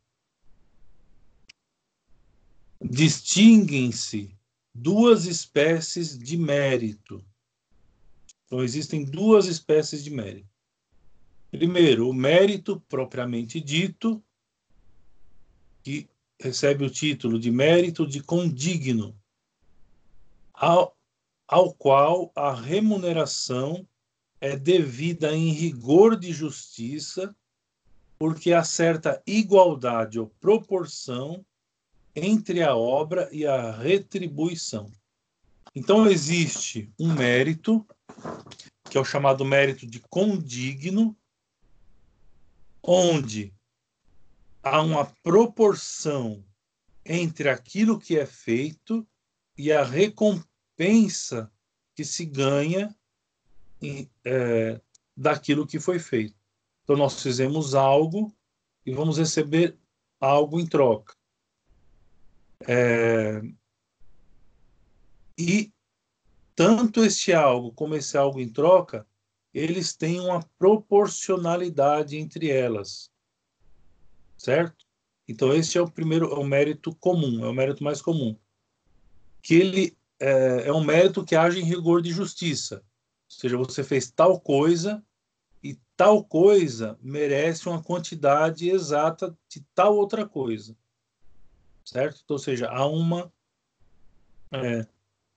Distinguem-se 2.82 4.34
duas 4.74 5.26
espécies 5.26 6.18
de 6.18 6.36
mérito. 6.36 7.24
Então, 8.46 8.64
existem 8.64 9.04
duas 9.04 9.46
espécies 9.46 10.02
de 10.02 10.10
mérito. 10.10 10.49
Primeiro, 11.50 12.08
o 12.08 12.14
mérito 12.14 12.80
propriamente 12.88 13.60
dito, 13.60 14.22
que 15.82 16.08
recebe 16.40 16.84
o 16.84 16.90
título 16.90 17.38
de 17.38 17.50
mérito 17.50 18.06
de 18.06 18.22
condigno, 18.22 19.18
ao, 20.54 20.96
ao 21.48 21.74
qual 21.74 22.30
a 22.36 22.54
remuneração 22.54 23.86
é 24.40 24.56
devida 24.56 25.34
em 25.34 25.50
rigor 25.50 26.16
de 26.16 26.32
justiça, 26.32 27.34
porque 28.18 28.52
há 28.52 28.62
certa 28.62 29.22
igualdade 29.26 30.20
ou 30.20 30.28
proporção 30.40 31.44
entre 32.14 32.62
a 32.62 32.76
obra 32.76 33.28
e 33.32 33.46
a 33.46 33.72
retribuição. 33.72 34.90
Então, 35.74 36.06
existe 36.06 36.92
um 36.98 37.12
mérito, 37.12 37.86
que 38.90 38.96
é 38.96 39.00
o 39.00 39.04
chamado 39.04 39.44
mérito 39.44 39.86
de 39.86 40.00
condigno, 40.00 41.16
onde 42.92 43.54
há 44.64 44.82
uma 44.82 45.06
proporção 45.22 46.44
entre 47.06 47.48
aquilo 47.48 48.00
que 48.00 48.18
é 48.18 48.26
feito 48.26 49.06
e 49.56 49.70
a 49.70 49.84
recompensa 49.84 51.52
que 51.94 52.04
se 52.04 52.24
ganha 52.24 52.92
é, 54.24 54.80
daquilo 55.16 55.68
que 55.68 55.78
foi 55.78 56.00
feito. 56.00 56.34
Então, 56.82 56.96
nós 56.96 57.22
fizemos 57.22 57.76
algo 57.76 58.34
e 58.84 58.92
vamos 58.92 59.18
receber 59.18 59.78
algo 60.20 60.58
em 60.58 60.66
troca. 60.66 61.14
É, 62.66 63.40
e 65.38 65.72
tanto 66.56 67.04
este 67.04 67.32
algo 67.32 67.70
como 67.70 67.94
esse 67.94 68.18
algo 68.18 68.40
em 68.40 68.48
troca, 68.48 69.06
eles 69.52 69.94
têm 69.94 70.20
uma 70.20 70.42
proporcionalidade 70.58 72.16
entre 72.16 72.50
elas. 72.50 73.10
Certo? 74.36 74.86
Então, 75.28 75.52
esse 75.52 75.76
é 75.76 75.80
o 75.80 75.90
primeiro, 75.90 76.32
é 76.32 76.36
o 76.36 76.44
mérito 76.44 76.94
comum, 76.96 77.44
é 77.44 77.48
o 77.48 77.52
mérito 77.52 77.84
mais 77.84 78.00
comum. 78.00 78.36
Que 79.42 79.54
ele 79.54 79.96
é, 80.18 80.68
é 80.68 80.72
um 80.72 80.82
mérito 80.82 81.24
que 81.24 81.36
age 81.36 81.60
em 81.60 81.64
rigor 81.64 82.02
de 82.02 82.10
justiça. 82.10 82.76
Ou 82.76 83.38
seja, 83.38 83.56
você 83.56 83.84
fez 83.84 84.10
tal 84.10 84.40
coisa 84.40 85.04
e 85.62 85.78
tal 85.96 86.24
coisa 86.24 86.98
merece 87.02 87.68
uma 87.68 87.82
quantidade 87.82 88.68
exata 88.68 89.36
de 89.48 89.60
tal 89.74 89.96
outra 89.96 90.26
coisa. 90.26 90.76
Certo? 91.84 92.20
Então, 92.24 92.34
ou 92.34 92.38
seja, 92.38 92.68
há 92.68 92.86
uma 92.86 93.32
é, 94.52 94.86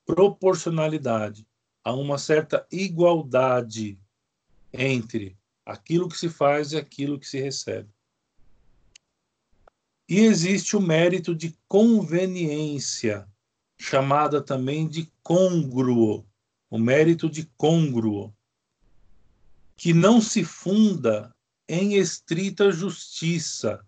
proporcionalidade, 0.05 1.47
há 1.83 1.93
uma 1.93 2.17
certa 2.17 2.65
igualdade 2.71 3.99
entre 4.73 5.37
aquilo 5.65 6.09
que 6.09 6.17
se 6.17 6.29
faz 6.29 6.71
e 6.71 6.77
aquilo 6.77 7.19
que 7.19 7.27
se 7.27 7.39
recebe. 7.39 7.89
E 10.09 10.19
existe 10.19 10.75
o 10.75 10.81
mérito 10.81 11.33
de 11.33 11.57
conveniência, 11.67 13.27
chamada 13.77 14.41
também 14.41 14.87
de 14.87 15.11
congruo, 15.21 16.27
o 16.69 16.77
mérito 16.77 17.29
de 17.29 17.45
congruo, 17.57 18.35
que 19.75 19.93
não 19.93 20.21
se 20.21 20.43
funda 20.43 21.33
em 21.67 21.95
estrita 21.95 22.71
justiça, 22.71 23.85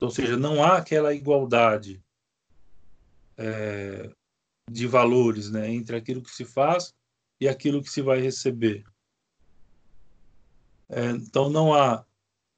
ou 0.00 0.10
seja, 0.10 0.36
não 0.36 0.62
há 0.64 0.78
aquela 0.78 1.14
igualdade 1.14 2.02
é, 3.36 4.10
de 4.68 4.86
valores 4.86 5.50
né, 5.50 5.70
entre 5.70 5.96
aquilo 5.96 6.22
que 6.22 6.30
se 6.30 6.44
faz 6.44 6.92
e 7.40 7.48
aquilo 7.48 7.82
que 7.82 7.90
se 7.90 8.02
vai 8.02 8.20
receber. 8.20 8.84
É, 10.92 11.06
então 11.12 11.48
não 11.48 11.72
há, 11.72 12.04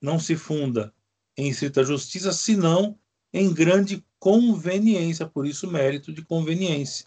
não 0.03 0.19
se 0.19 0.35
funda 0.35 0.93
em 1.37 1.49
estrita 1.49 1.85
justiça, 1.85 2.33
senão 2.33 2.99
em 3.33 3.55
grande 3.55 4.05
conveniência, 4.19 5.25
por 5.25 5.47
isso 5.47 5.71
mérito 5.71 6.13
de 6.13 6.21
conveniência. 6.21 7.07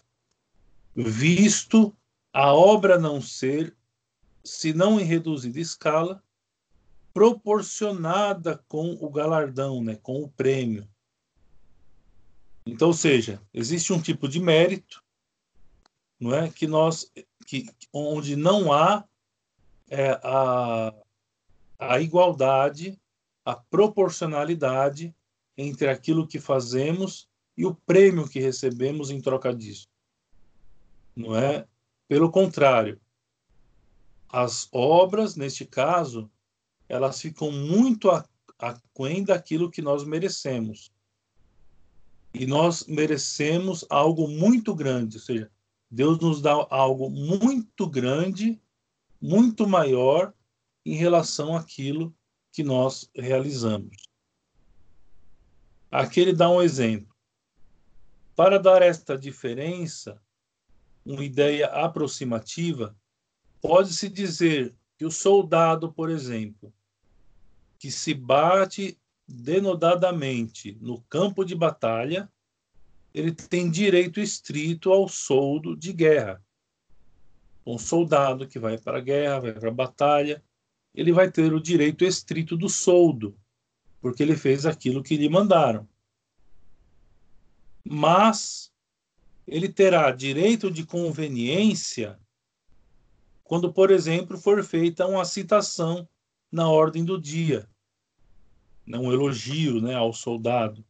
Visto 0.96 1.94
a 2.32 2.54
obra 2.54 2.98
não 2.98 3.20
ser, 3.20 3.76
se 4.42 4.72
não 4.72 4.98
em 4.98 5.04
reduzida 5.04 5.60
escala, 5.60 6.22
proporcionada 7.12 8.64
com 8.66 8.92
o 8.98 9.10
galardão, 9.10 9.84
né, 9.84 9.96
com 9.96 10.22
o 10.22 10.30
prêmio. 10.30 10.88
Então, 12.66 12.88
ou 12.88 12.94
seja, 12.94 13.42
existe 13.52 13.92
um 13.92 14.00
tipo 14.00 14.26
de 14.28 14.40
mérito, 14.40 15.02
não 16.18 16.34
é, 16.34 16.48
que 16.48 16.66
nós, 16.66 17.12
que 17.46 17.68
onde 17.92 18.34
não 18.34 18.72
há 18.72 19.04
é, 19.90 20.10
a, 20.22 20.94
a 21.78 22.00
igualdade, 22.00 23.00
a 23.44 23.54
proporcionalidade 23.54 25.14
entre 25.56 25.88
aquilo 25.88 26.26
que 26.26 26.38
fazemos 26.38 27.28
e 27.56 27.64
o 27.64 27.74
prêmio 27.74 28.28
que 28.28 28.40
recebemos 28.40 29.10
em 29.10 29.20
troca 29.20 29.54
disso. 29.54 29.88
Não 31.14 31.36
é? 31.36 31.66
Pelo 32.06 32.30
contrário, 32.30 33.00
as 34.28 34.68
obras, 34.72 35.36
neste 35.36 35.64
caso, 35.64 36.30
elas 36.88 37.20
ficam 37.20 37.50
muito 37.50 38.10
aquém 38.58 39.24
daquilo 39.24 39.70
que 39.70 39.82
nós 39.82 40.04
merecemos 40.04 40.92
e 42.34 42.46
nós 42.46 42.86
merecemos 42.86 43.84
algo 43.88 44.28
muito 44.28 44.74
grande, 44.74 45.16
ou 45.16 45.22
seja, 45.22 45.50
Deus 45.90 46.18
nos 46.18 46.42
dá 46.42 46.52
algo 46.70 47.08
muito 47.08 47.88
grande, 47.88 48.60
muito 49.20 49.66
maior 49.66 50.34
em 50.84 50.94
relação 50.94 51.56
àquilo 51.56 52.14
que 52.52 52.62
nós 52.62 53.10
realizamos. 53.14 54.08
Aqui 55.90 56.20
ele 56.20 56.32
dá 56.32 56.50
um 56.50 56.62
exemplo. 56.62 57.14
Para 58.34 58.58
dar 58.58 58.82
esta 58.82 59.16
diferença, 59.16 60.20
uma 61.04 61.24
ideia 61.24 61.66
aproximativa, 61.66 62.96
pode-se 63.60 64.08
dizer 64.08 64.74
que 64.96 65.04
o 65.04 65.10
soldado, 65.10 65.92
por 65.92 66.10
exemplo, 66.10 66.72
que 67.78 67.90
se 67.90 68.12
bate 68.12 68.98
denodadamente 69.26 70.76
no 70.80 71.00
campo 71.02 71.44
de 71.44 71.54
batalha, 71.54 72.30
ele 73.14 73.32
tem 73.32 73.70
direito 73.70 74.20
estrito 74.20 74.92
ao 74.92 75.08
soldo 75.08 75.76
de 75.76 75.92
guerra. 75.92 76.42
Um 77.64 77.78
soldado 77.78 78.46
que 78.46 78.58
vai 78.58 78.78
para 78.78 78.98
a 78.98 79.02
guerra, 79.02 79.40
vai 79.40 79.52
para 79.52 79.68
a 79.68 79.72
batalha, 79.72 80.44
ele 80.98 81.12
vai 81.12 81.30
ter 81.30 81.52
o 81.52 81.60
direito 81.60 82.04
estrito 82.04 82.56
do 82.56 82.68
soldo, 82.68 83.38
porque 84.00 84.20
ele 84.20 84.36
fez 84.36 84.66
aquilo 84.66 85.00
que 85.00 85.16
lhe 85.16 85.28
mandaram. 85.28 85.88
Mas 87.84 88.72
ele 89.46 89.68
terá 89.68 90.10
direito 90.10 90.72
de 90.72 90.84
conveniência 90.84 92.18
quando, 93.44 93.72
por 93.72 93.92
exemplo, 93.92 94.36
for 94.36 94.62
feita 94.64 95.06
uma 95.06 95.24
citação 95.24 96.06
na 96.50 96.68
ordem 96.68 97.04
do 97.04 97.18
dia 97.18 97.68
um 98.96 99.12
elogio 99.12 99.80
né, 99.80 99.94
ao 99.94 100.14
soldado, 100.14 100.82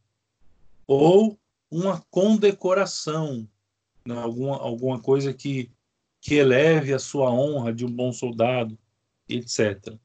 ou 0.87 1.37
uma 1.69 2.01
condecoração, 2.09 3.47
né, 4.05 4.15
alguma, 4.15 4.57
alguma 4.57 4.99
coisa 4.99 5.33
que, 5.33 5.69
que 6.21 6.35
eleve 6.35 6.93
a 6.93 6.99
sua 6.99 7.29
honra 7.29 7.73
de 7.73 7.85
um 7.85 7.91
bom 7.91 8.13
soldado, 8.13 8.77
etc. 9.29 9.95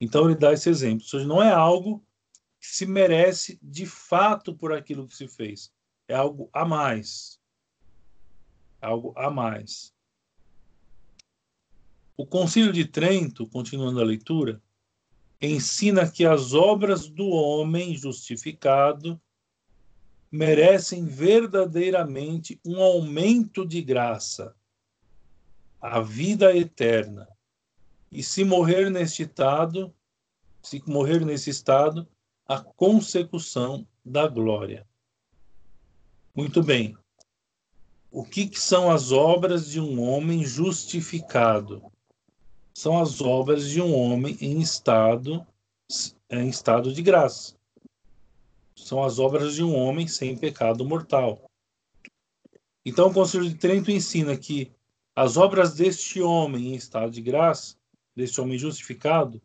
Então 0.00 0.26
ele 0.26 0.34
dá 0.34 0.52
esse 0.52 0.68
exemplo. 0.68 1.04
Isso 1.04 1.24
não 1.24 1.42
é 1.42 1.50
algo 1.50 2.04
que 2.60 2.66
se 2.66 2.86
merece 2.86 3.58
de 3.62 3.86
fato 3.86 4.54
por 4.54 4.72
aquilo 4.72 5.06
que 5.06 5.16
se 5.16 5.28
fez. 5.28 5.72
É 6.08 6.14
algo 6.14 6.48
a 6.52 6.64
mais. 6.64 7.40
Algo 8.80 9.12
a 9.16 9.30
mais. 9.30 9.94
O 12.16 12.26
Concílio 12.26 12.72
de 12.72 12.84
Trento, 12.84 13.46
continuando 13.48 14.00
a 14.00 14.04
leitura, 14.04 14.62
ensina 15.40 16.08
que 16.08 16.24
as 16.24 16.52
obras 16.52 17.08
do 17.08 17.26
homem 17.28 17.96
justificado 17.96 19.20
merecem 20.30 21.06
verdadeiramente 21.06 22.60
um 22.64 22.80
aumento 22.80 23.66
de 23.66 23.80
graça, 23.82 24.54
a 25.80 26.00
vida 26.00 26.56
eterna. 26.56 27.28
E 28.14 28.22
se 28.22 28.44
morrer 28.44 28.90
neste 28.90 29.24
estado, 29.24 29.92
se 30.62 30.82
morrer 30.86 31.26
nesse 31.26 31.50
estado, 31.50 32.08
a 32.46 32.60
consecução 32.60 33.86
da 34.02 34.26
glória. 34.26 34.86
Muito 36.34 36.62
bem. 36.62 36.96
O 38.10 38.24
que, 38.24 38.46
que 38.46 38.60
são 38.60 38.90
as 38.90 39.12
obras 39.12 39.68
de 39.68 39.80
um 39.80 40.00
homem 40.00 40.44
justificado? 40.44 41.82
são 42.74 43.00
as 43.00 43.20
obras 43.20 43.68
de 43.68 43.80
um 43.80 43.94
homem 43.94 44.36
em 44.40 44.60
estado 44.60 45.46
em 46.28 46.48
estado 46.48 46.92
de 46.92 47.00
graça. 47.02 47.54
São 48.74 49.04
as 49.04 49.18
obras 49.20 49.54
de 49.54 49.62
um 49.62 49.74
homem 49.76 50.08
sem 50.08 50.36
pecado 50.36 50.84
mortal. 50.84 51.48
Então, 52.84 53.08
o 53.08 53.14
Conselho 53.14 53.48
de 53.48 53.54
Trento 53.54 53.90
ensina 53.90 54.36
que 54.36 54.72
As 55.16 55.36
obras 55.36 55.74
deste 55.74 56.20
homem 56.20 56.72
em 56.72 56.74
estado 56.74 57.12
de 57.12 57.22
graça, 57.22 57.76
deste 58.14 58.40
homem 58.40 58.58
justificado, 58.58 59.40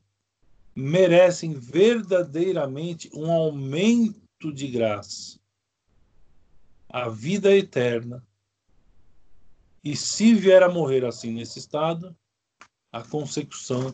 merecem 0.76 1.54
verdadeiramente 1.54 3.10
um 3.14 3.32
aumento 3.32 4.54
de 4.54 4.68
graça, 4.68 5.40
a 6.88 7.10
vida 7.10 7.56
eterna. 7.56 8.26
E 9.84 9.96
se 9.96 10.34
vier 10.34 10.64
a 10.64 10.70
morrer 10.70 11.06
assim 11.06 11.32
nesse 11.32 11.60
estado, 11.60 12.16
a 12.92 13.02
consecução 13.04 13.94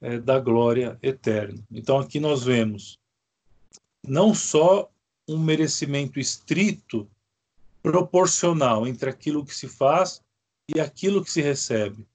é, 0.00 0.18
da 0.18 0.38
glória 0.38 0.98
eterna. 1.02 1.62
Então 1.70 1.98
aqui 1.98 2.20
nós 2.20 2.44
vemos 2.44 2.98
não 4.06 4.34
só 4.34 4.90
um 5.28 5.38
merecimento 5.38 6.18
estrito 6.18 7.10
proporcional 7.82 8.86
entre 8.86 9.10
aquilo 9.10 9.44
que 9.44 9.54
se 9.54 9.68
faz 9.68 10.22
e 10.74 10.80
aquilo 10.80 11.24
que 11.24 11.30
se 11.30 11.40
recebe, 11.40 12.06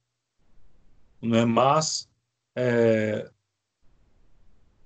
não 1.24 1.36
é? 1.36 1.44
Mas 1.44 2.08
é, 2.54 3.30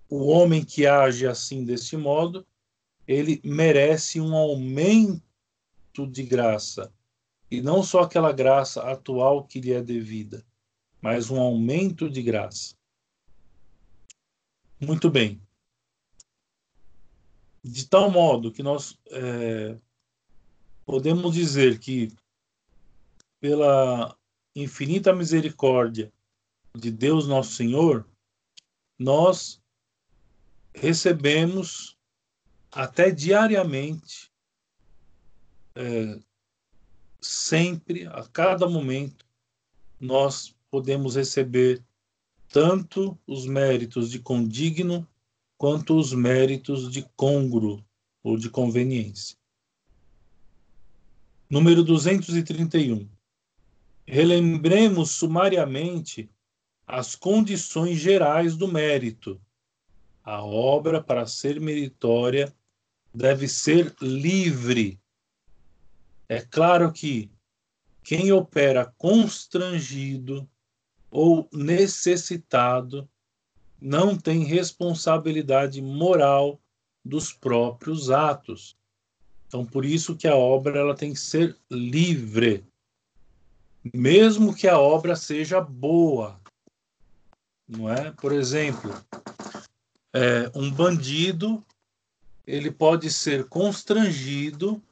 o 0.08 0.26
homem 0.26 0.64
que 0.64 0.86
age 0.86 1.26
assim 1.26 1.64
desse 1.64 1.96
modo, 1.96 2.46
ele 3.06 3.40
merece 3.44 4.20
um 4.20 4.34
aumento 4.34 6.06
de 6.06 6.22
graça 6.22 6.92
e 7.50 7.62
não 7.62 7.82
só 7.82 8.00
aquela 8.00 8.32
graça 8.32 8.82
atual 8.82 9.44
que 9.44 9.60
lhe 9.60 9.72
é 9.72 9.82
devida, 9.82 10.44
mas 11.00 11.30
um 11.30 11.40
aumento 11.40 12.08
de 12.10 12.22
graça. 12.22 12.76
Muito 14.80 15.10
bem. 15.10 15.40
De 17.64 17.86
tal 17.88 18.10
modo 18.10 18.52
que 18.52 18.62
nós 18.62 18.98
é, 19.10 19.76
podemos 20.84 21.34
dizer 21.34 21.78
que, 21.78 22.12
pela 23.40 24.16
infinita 24.54 25.12
misericórdia 25.12 26.12
de 26.78 26.90
Deus 26.90 27.26
Nosso 27.26 27.54
Senhor, 27.54 28.06
nós 28.98 29.60
recebemos 30.72 31.98
até 32.70 33.10
diariamente, 33.10 34.30
é, 35.74 36.18
sempre, 37.20 38.06
a 38.06 38.24
cada 38.24 38.68
momento, 38.68 39.26
nós 40.00 40.54
podemos 40.70 41.16
receber 41.16 41.84
tanto 42.48 43.18
os 43.26 43.46
méritos 43.46 44.10
de 44.10 44.18
condigno 44.20 45.06
quanto 45.56 45.98
os 45.98 46.12
méritos 46.12 46.90
de 46.90 47.02
congruo 47.16 47.84
ou 48.22 48.36
de 48.36 48.48
conveniência. 48.48 49.36
Número 51.50 51.82
231. 51.82 53.08
Relembremos 54.06 55.10
sumariamente 55.10 56.30
as 56.88 57.14
condições 57.14 57.98
gerais 57.98 58.56
do 58.56 58.66
mérito. 58.66 59.38
A 60.24 60.42
obra, 60.42 61.02
para 61.02 61.26
ser 61.26 61.60
meritória, 61.60 62.54
deve 63.12 63.46
ser 63.46 63.94
livre. 64.00 64.98
É 66.26 66.40
claro 66.40 66.90
que 66.90 67.30
quem 68.02 68.32
opera 68.32 68.86
constrangido 68.96 70.48
ou 71.10 71.46
necessitado 71.52 73.06
não 73.80 74.16
tem 74.16 74.44
responsabilidade 74.44 75.82
moral 75.82 76.58
dos 77.04 77.32
próprios 77.32 78.10
atos. 78.10 78.78
Então, 79.46 79.64
por 79.64 79.84
isso 79.84 80.16
que 80.16 80.26
a 80.26 80.36
obra 80.36 80.78
ela 80.78 80.94
tem 80.94 81.12
que 81.12 81.20
ser 81.20 81.56
livre, 81.70 82.64
mesmo 83.94 84.54
que 84.54 84.66
a 84.66 84.78
obra 84.78 85.16
seja 85.16 85.60
boa, 85.60 86.38
não 87.68 87.92
é? 87.92 88.10
Por 88.12 88.32
exemplo, 88.32 88.90
é, 90.12 90.50
um 90.54 90.70
bandido 90.70 91.64
ele 92.46 92.70
pode 92.70 93.10
ser 93.12 93.44
constrangido, 93.44 94.82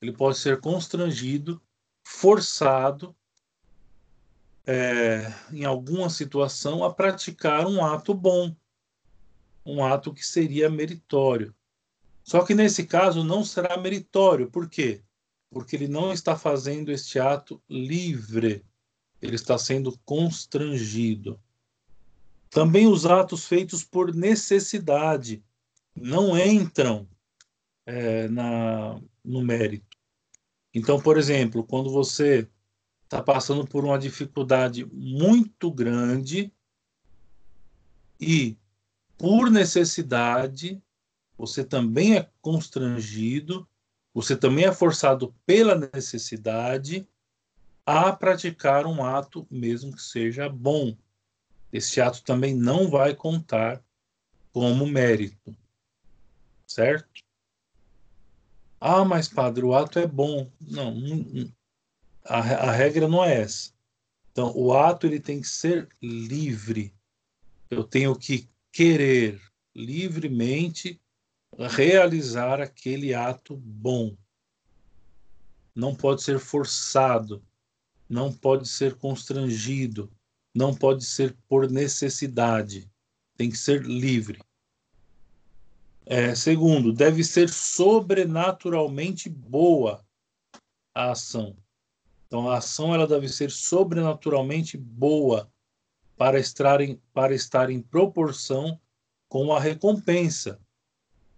ele 0.00 0.12
pode 0.12 0.38
ser 0.38 0.60
constrangido, 0.60 1.60
forçado 2.04 3.16
é, 4.64 5.32
em 5.52 5.64
alguma 5.64 6.08
situação, 6.08 6.84
a 6.84 6.94
praticar 6.94 7.66
um 7.66 7.84
ato 7.84 8.14
bom, 8.14 8.54
um 9.64 9.84
ato 9.84 10.14
que 10.14 10.24
seria 10.24 10.70
meritório. 10.70 11.52
Só 12.22 12.44
que 12.44 12.54
nesse 12.54 12.86
caso 12.86 13.24
não 13.24 13.44
será 13.44 13.76
meritório. 13.76 14.48
Por 14.50 14.68
quê? 14.68 15.02
Porque 15.50 15.74
ele 15.74 15.88
não 15.88 16.12
está 16.12 16.36
fazendo 16.36 16.90
este 16.90 17.18
ato 17.18 17.60
livre, 17.68 18.64
ele 19.20 19.34
está 19.34 19.58
sendo 19.58 19.98
constrangido. 20.04 21.40
Também 22.50 22.86
os 22.86 23.04
atos 23.04 23.46
feitos 23.46 23.84
por 23.84 24.14
necessidade 24.14 25.42
não 25.94 26.38
entram 26.38 27.08
é, 27.84 28.28
na, 28.28 29.00
no 29.24 29.42
mérito. 29.42 29.96
Então, 30.74 31.00
por 31.00 31.16
exemplo, 31.16 31.64
quando 31.64 31.90
você 31.90 32.48
está 33.04 33.22
passando 33.22 33.66
por 33.66 33.84
uma 33.84 33.98
dificuldade 33.98 34.84
muito 34.92 35.70
grande 35.70 36.52
e, 38.20 38.56
por 39.16 39.50
necessidade, 39.50 40.82
você 41.38 41.64
também 41.64 42.16
é 42.16 42.28
constrangido, 42.40 43.66
você 44.12 44.36
também 44.36 44.64
é 44.64 44.72
forçado 44.72 45.34
pela 45.46 45.74
necessidade 45.74 47.06
a 47.84 48.12
praticar 48.12 48.86
um 48.86 49.04
ato, 49.04 49.46
mesmo 49.50 49.94
que 49.94 50.02
seja 50.02 50.48
bom. 50.48 50.96
Esse 51.72 52.00
ato 52.00 52.22
também 52.22 52.54
não 52.54 52.88
vai 52.88 53.14
contar 53.14 53.82
como 54.52 54.86
mérito, 54.86 55.54
certo? 56.66 57.22
Ah, 58.80 59.04
mas 59.04 59.28
padre, 59.28 59.64
o 59.64 59.74
ato 59.74 59.98
é 59.98 60.06
bom. 60.06 60.50
Não, 60.60 60.94
a, 62.24 62.38
a 62.38 62.72
regra 62.72 63.08
não 63.08 63.24
é 63.24 63.42
essa. 63.42 63.72
Então, 64.32 64.52
o 64.54 64.72
ato 64.74 65.06
ele 65.06 65.18
tem 65.18 65.40
que 65.40 65.48
ser 65.48 65.88
livre. 66.00 66.94
Eu 67.70 67.82
tenho 67.82 68.14
que 68.14 68.48
querer 68.70 69.40
livremente 69.74 71.00
realizar 71.58 72.60
aquele 72.60 73.14
ato 73.14 73.56
bom. 73.56 74.16
Não 75.74 75.94
pode 75.94 76.22
ser 76.22 76.38
forçado, 76.38 77.42
não 78.08 78.32
pode 78.32 78.68
ser 78.68 78.94
constrangido, 78.94 80.10
não 80.56 80.74
pode 80.74 81.04
ser 81.04 81.36
por 81.46 81.70
necessidade. 81.70 82.90
Tem 83.36 83.50
que 83.50 83.58
ser 83.58 83.82
livre. 83.82 84.40
É, 86.06 86.34
segundo, 86.34 86.92
deve 86.92 87.22
ser 87.22 87.50
sobrenaturalmente 87.50 89.28
boa 89.28 90.02
a 90.94 91.10
ação. 91.10 91.54
Então, 92.26 92.48
a 92.48 92.56
ação 92.56 92.94
ela 92.94 93.06
deve 93.06 93.28
ser 93.28 93.50
sobrenaturalmente 93.50 94.78
boa 94.78 95.50
para 96.16 96.38
estar 96.38 96.80
em, 96.80 96.98
para 97.12 97.34
estar 97.34 97.68
em 97.68 97.82
proporção 97.82 98.80
com 99.28 99.52
a 99.52 99.60
recompensa. 99.60 100.58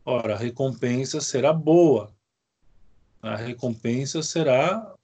Ora, 0.04 0.35
a 0.35 0.38
recompensa 0.38 1.20
será 1.20 1.52
boa. 1.52 2.14
A 3.20 3.35
recompensa 3.35 4.22
será, 4.22 4.94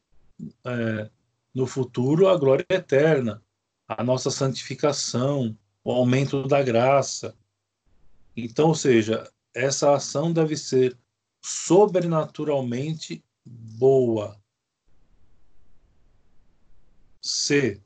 é, 0.64 1.10
no 1.52 1.66
futuro, 1.66 2.28
a 2.28 2.36
glória 2.36 2.64
eterna, 2.68 3.42
a 3.88 4.02
nossa 4.02 4.30
santificação, 4.30 5.56
o 5.82 5.92
aumento 5.92 6.46
da 6.46 6.62
graça. 6.62 7.36
Então, 8.36 8.68
ou 8.68 8.74
seja, 8.74 9.30
essa 9.52 9.94
ação 9.94 10.32
deve 10.32 10.56
ser 10.56 10.98
sobrenaturalmente 11.42 13.22
boa. 13.44 14.40
C. 17.20 17.80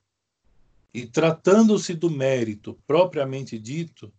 E 0.95 1.07
tratando-se 1.07 1.95
do 1.95 2.11
mérito 2.11 2.75
propriamente 2.87 3.59
dito, 3.59 4.13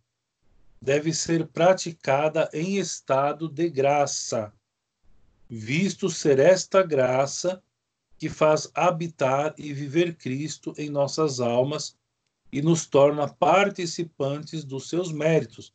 deve 0.82 1.14
ser 1.14 1.48
praticada 1.48 2.50
em 2.54 2.78
estado 2.78 3.50
de 3.50 3.70
graça, 3.70 4.54
visto 5.50 6.10
ser 6.10 6.40
esta 6.40 6.84
graça 6.84 7.62
que 8.20 8.30
faz 8.30 8.70
habitar 8.76 9.56
e 9.58 9.74
viver 9.74 10.16
Cristo 10.16 10.74
em 10.78 10.90
nossas 10.90 11.40
almas 11.40 11.98
e 12.52 12.62
nos 12.62 12.86
torna 12.86 13.28
participantes 13.28 14.64
dos 14.64 14.90
seus 14.90 15.12
méritos. 15.12 15.74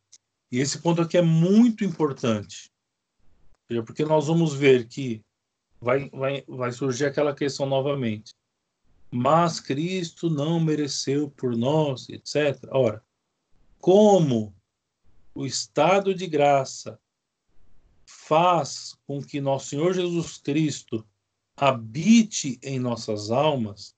E 0.53 0.61
esse 0.61 0.79
ponto 0.79 1.03
aqui 1.03 1.17
é 1.17 1.23
muito 1.23 1.85
importante, 1.85 2.71
porque 3.87 4.05
nós 4.05 4.27
vamos 4.27 4.55
ver 4.55 4.87
que 4.87 5.21
vai, 5.81 6.09
vai, 6.11 6.45
vai 6.47 6.71
surgir 6.71 7.07
aquela 7.07 7.35
questão 7.35 7.67
novamente 7.67 8.35
mas 9.17 9.61
Cristo 9.61 10.29
não 10.29 10.59
mereceu 10.59 11.31
por 11.31 11.57
nós, 11.57 12.09
etc. 12.09 12.61
Ora, 12.73 13.01
como 13.79 14.53
o 15.33 15.47
estado 15.47 16.13
de 16.13 16.27
graça 16.27 16.99
faz 18.05 18.99
com 19.07 19.23
que 19.23 19.41
nosso 19.41 19.69
Senhor 19.69 19.95
Jesus 19.95 20.39
Cristo 20.39 21.07
habite 21.57 22.59
em 22.63 22.79
nossas 22.79 23.31
almas, 23.31 23.95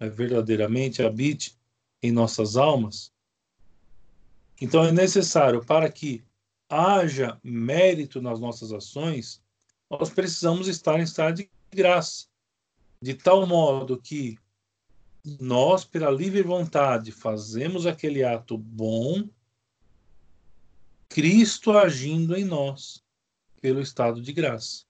é, 0.00 0.08
verdadeiramente 0.08 1.02
habite 1.02 1.58
em 2.02 2.10
nossas 2.10 2.56
almas, 2.56 3.12
então 4.60 4.84
é 4.84 4.92
necessário 4.92 5.64
para 5.64 5.90
que 5.90 6.24
haja 6.68 7.38
mérito 7.42 8.22
nas 8.22 8.40
nossas 8.40 8.72
ações, 8.72 9.42
nós 9.90 10.08
precisamos 10.08 10.68
estar 10.68 10.98
em 10.98 11.02
estado 11.02 11.36
de 11.36 11.50
graça, 11.70 12.26
de 13.00 13.14
tal 13.14 13.46
modo 13.46 14.00
que 14.00 14.38
nós, 15.38 15.84
pela 15.84 16.10
livre 16.10 16.42
vontade, 16.42 17.12
fazemos 17.12 17.86
aquele 17.86 18.24
ato 18.24 18.56
bom, 18.56 19.28
Cristo 21.08 21.72
agindo 21.72 22.34
em 22.36 22.44
nós, 22.44 23.04
pelo 23.60 23.80
estado 23.80 24.20
de 24.20 24.32
graça. 24.32 24.84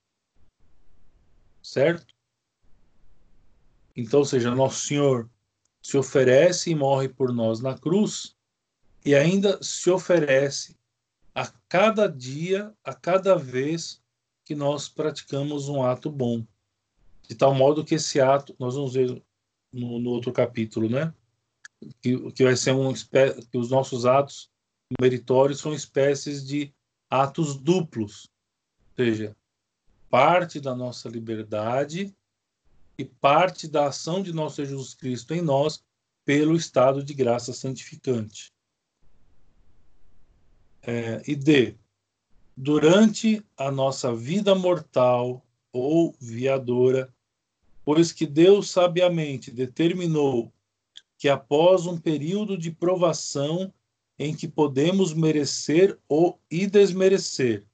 Certo? 1.62 2.14
Então, 3.96 4.20
ou 4.20 4.26
seja, 4.26 4.54
nosso 4.54 4.86
Senhor 4.86 5.30
se 5.82 5.96
oferece 5.96 6.70
e 6.70 6.74
morre 6.74 7.08
por 7.08 7.32
nós 7.32 7.60
na 7.60 7.76
cruz 7.76 8.36
e 9.04 9.14
ainda 9.14 9.62
se 9.62 9.90
oferece 9.90 10.76
a 11.34 11.46
cada 11.68 12.06
dia, 12.06 12.72
a 12.84 12.94
cada 12.94 13.36
vez 13.36 14.00
que 14.44 14.54
nós 14.54 14.88
praticamos 14.88 15.68
um 15.68 15.82
ato 15.82 16.10
bom. 16.10 16.44
De 17.28 17.34
tal 17.34 17.54
modo 17.54 17.84
que 17.84 17.96
esse 17.96 18.20
ato, 18.20 18.54
nós 18.58 18.74
vamos 18.74 18.94
ver 18.94 19.22
no, 19.72 19.98
no 19.98 20.10
outro 20.10 20.32
capítulo, 20.32 20.88
né? 20.88 21.12
Que, 22.00 22.30
que 22.32 22.44
vai 22.44 22.56
ser 22.56 22.72
um 22.72 22.92
que 22.92 23.58
os 23.58 23.70
nossos 23.70 24.06
atos 24.06 24.50
meritórios 25.00 25.60
são 25.60 25.72
espécies 25.72 26.46
de 26.46 26.72
atos 27.10 27.56
duplos, 27.56 28.30
ou 28.90 29.04
seja, 29.04 29.36
parte 30.12 30.60
da 30.60 30.74
nossa 30.74 31.08
liberdade 31.08 32.14
e 32.98 33.02
parte 33.02 33.66
da 33.66 33.86
ação 33.86 34.22
de 34.22 34.30
nosso 34.30 34.62
Jesus 34.62 34.92
Cristo 34.92 35.32
em 35.32 35.40
nós 35.40 35.82
pelo 36.22 36.54
estado 36.54 37.02
de 37.02 37.14
graça 37.14 37.54
santificante. 37.54 38.52
É, 40.82 41.22
e 41.26 41.34
D. 41.34 41.78
Durante 42.54 43.42
a 43.56 43.70
nossa 43.70 44.14
vida 44.14 44.54
mortal 44.54 45.42
ou 45.72 46.14
viadora, 46.20 47.10
pois 47.82 48.12
que 48.12 48.26
Deus 48.26 48.70
sabiamente 48.70 49.50
determinou 49.50 50.52
que 51.16 51.30
após 51.30 51.86
um 51.86 51.96
período 51.96 52.58
de 52.58 52.70
provação 52.70 53.72
em 54.18 54.36
que 54.36 54.46
podemos 54.46 55.14
merecer 55.14 55.98
ou 56.06 56.38
e 56.50 56.66
desmerecer, 56.66 57.66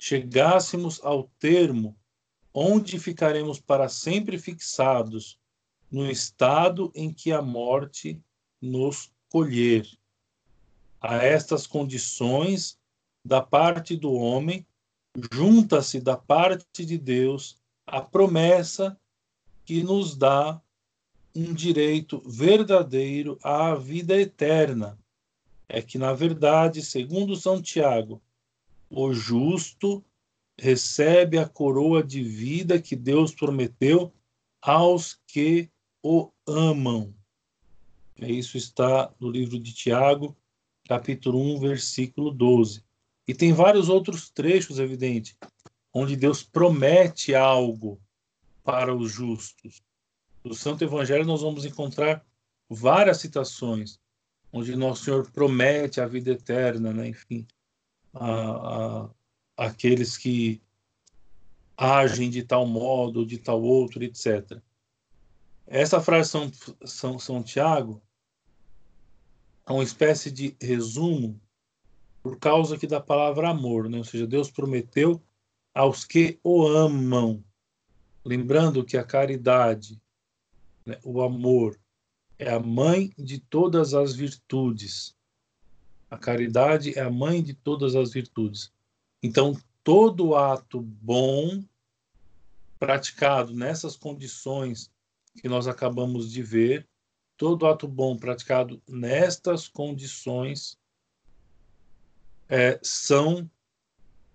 chegássemos 0.00 0.98
ao 1.04 1.24
termo 1.38 1.94
onde 2.54 2.98
ficaremos 2.98 3.60
para 3.60 3.88
sempre 3.88 4.38
fixados 4.38 5.38
no 5.90 6.10
estado 6.10 6.90
em 6.94 7.12
que 7.12 7.32
a 7.32 7.42
morte 7.42 8.20
nos 8.60 9.12
colher. 9.28 9.86
A 11.00 11.16
estas 11.16 11.66
condições, 11.66 12.78
da 13.24 13.42
parte 13.42 13.96
do 13.96 14.12
homem, 14.14 14.66
junta-se 15.32 16.00
da 16.00 16.16
parte 16.16 16.86
de 16.86 16.96
Deus 16.96 17.58
a 17.86 18.00
promessa 18.00 18.98
que 19.64 19.82
nos 19.82 20.16
dá 20.16 20.60
um 21.34 21.52
direito 21.52 22.22
verdadeiro 22.26 23.38
à 23.42 23.74
vida 23.74 24.18
eterna. 24.18 24.98
É 25.68 25.82
que, 25.82 25.98
na 25.98 26.12
verdade, 26.12 26.82
segundo 26.82 27.36
São 27.36 27.60
Tiago, 27.60 28.20
o 28.90 29.14
justo 29.14 30.04
recebe 30.58 31.38
a 31.38 31.48
coroa 31.48 32.02
de 32.02 32.22
vida 32.22 32.80
que 32.80 32.96
Deus 32.96 33.32
prometeu 33.32 34.12
aos 34.60 35.18
que 35.26 35.70
o 36.02 36.30
amam. 36.46 37.14
Isso 38.18 38.58
está 38.58 39.10
no 39.18 39.30
livro 39.30 39.58
de 39.58 39.72
Tiago, 39.72 40.36
capítulo 40.86 41.40
1, 41.54 41.60
versículo 41.60 42.30
12. 42.30 42.84
E 43.26 43.34
tem 43.34 43.52
vários 43.52 43.88
outros 43.88 44.28
trechos, 44.28 44.78
evidente, 44.78 45.38
onde 45.94 46.16
Deus 46.16 46.42
promete 46.42 47.34
algo 47.34 47.98
para 48.62 48.94
os 48.94 49.10
justos. 49.10 49.82
No 50.44 50.54
Santo 50.54 50.84
Evangelho 50.84 51.24
nós 51.24 51.42
vamos 51.42 51.64
encontrar 51.64 52.24
várias 52.68 53.18
citações 53.18 53.98
onde 54.52 54.76
Nosso 54.76 55.04
Senhor 55.04 55.30
promete 55.30 56.00
a 56.00 56.06
vida 56.06 56.32
eterna, 56.32 56.92
né? 56.92 57.08
enfim, 57.08 57.46
a, 58.14 59.04
a, 59.04 59.10
aqueles 59.56 60.16
que 60.16 60.60
agem 61.76 62.28
de 62.28 62.42
tal 62.42 62.66
modo, 62.66 63.24
de 63.24 63.38
tal 63.38 63.62
outro, 63.62 64.02
etc. 64.04 64.60
Essa 65.66 66.00
frase 66.00 66.30
São, 66.30 66.50
São, 66.84 67.18
São 67.18 67.42
Tiago 67.42 68.02
é 69.66 69.72
uma 69.72 69.84
espécie 69.84 70.30
de 70.30 70.56
resumo 70.60 71.40
por 72.22 72.38
causa 72.38 72.74
aqui 72.74 72.86
da 72.86 73.00
palavra 73.00 73.48
amor, 73.48 73.88
né? 73.88 73.98
ou 73.98 74.04
seja, 74.04 74.26
Deus 74.26 74.50
prometeu 74.50 75.22
aos 75.74 76.04
que 76.04 76.38
o 76.42 76.66
amam. 76.66 77.42
Lembrando 78.24 78.84
que 78.84 78.96
a 78.98 79.04
caridade, 79.04 80.00
né, 80.84 80.98
o 81.02 81.22
amor, 81.22 81.80
é 82.38 82.50
a 82.52 82.60
mãe 82.60 83.12
de 83.16 83.38
todas 83.38 83.94
as 83.94 84.14
virtudes. 84.14 85.16
A 86.10 86.18
caridade 86.18 86.98
é 86.98 87.02
a 87.02 87.10
mãe 87.10 87.42
de 87.42 87.54
todas 87.54 87.94
as 87.94 88.12
virtudes. 88.12 88.72
Então, 89.22 89.56
todo 89.84 90.34
ato 90.34 90.80
bom 90.80 91.62
praticado 92.78 93.54
nessas 93.54 93.94
condições 93.96 94.90
que 95.40 95.48
nós 95.48 95.68
acabamos 95.68 96.32
de 96.32 96.42
ver, 96.42 96.88
todo 97.36 97.66
ato 97.66 97.86
bom 97.86 98.16
praticado 98.16 98.82
nestas 98.88 99.68
condições 99.68 100.78
é, 102.48 102.80
são 102.82 103.48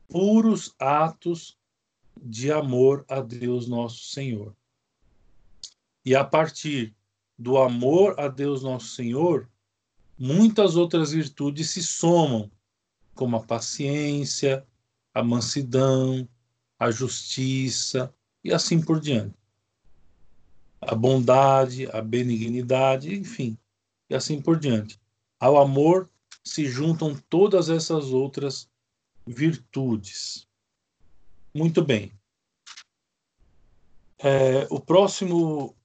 puros 0.08 0.74
atos 0.80 1.58
de 2.22 2.52
amor 2.52 3.04
a 3.10 3.20
Deus 3.20 3.68
nosso 3.68 4.06
Senhor. 4.06 4.56
E 6.06 6.16
a 6.16 6.24
partir 6.24 6.96
do 7.38 7.58
amor 7.58 8.18
a 8.18 8.28
Deus 8.28 8.64
nosso 8.64 8.88
Senhor, 8.88 9.50
muitas 10.18 10.76
outras 10.76 11.12
virtudes 11.12 11.70
se 11.70 11.84
somam, 11.84 12.50
como 13.14 13.38
a 13.38 13.44
paciência, 13.44 14.66
a 15.14 15.24
mansidão, 15.24 16.28
a 16.78 16.92
justiça 16.92 18.14
e 18.44 18.54
assim 18.54 18.82
por 18.82 19.00
diante. 19.00 19.36
A 20.82 20.94
bondade, 20.94 21.90
a 21.92 22.02
benignidade, 22.02 23.16
enfim, 23.16 23.58
e 24.10 24.16
assim 24.16 24.42
por 24.42 24.60
diante. 24.60 25.00
Ao 25.40 25.58
amor 25.58 26.10
se 26.44 26.66
juntam 26.66 27.16
todas 27.30 27.70
essas 27.70 28.06
outras 28.12 28.70
virtudes. 29.26 30.48
Muito 31.54 31.84
bem. 31.84 32.12
É, 34.20 34.68
o 34.70 34.80
próximo 34.80 35.76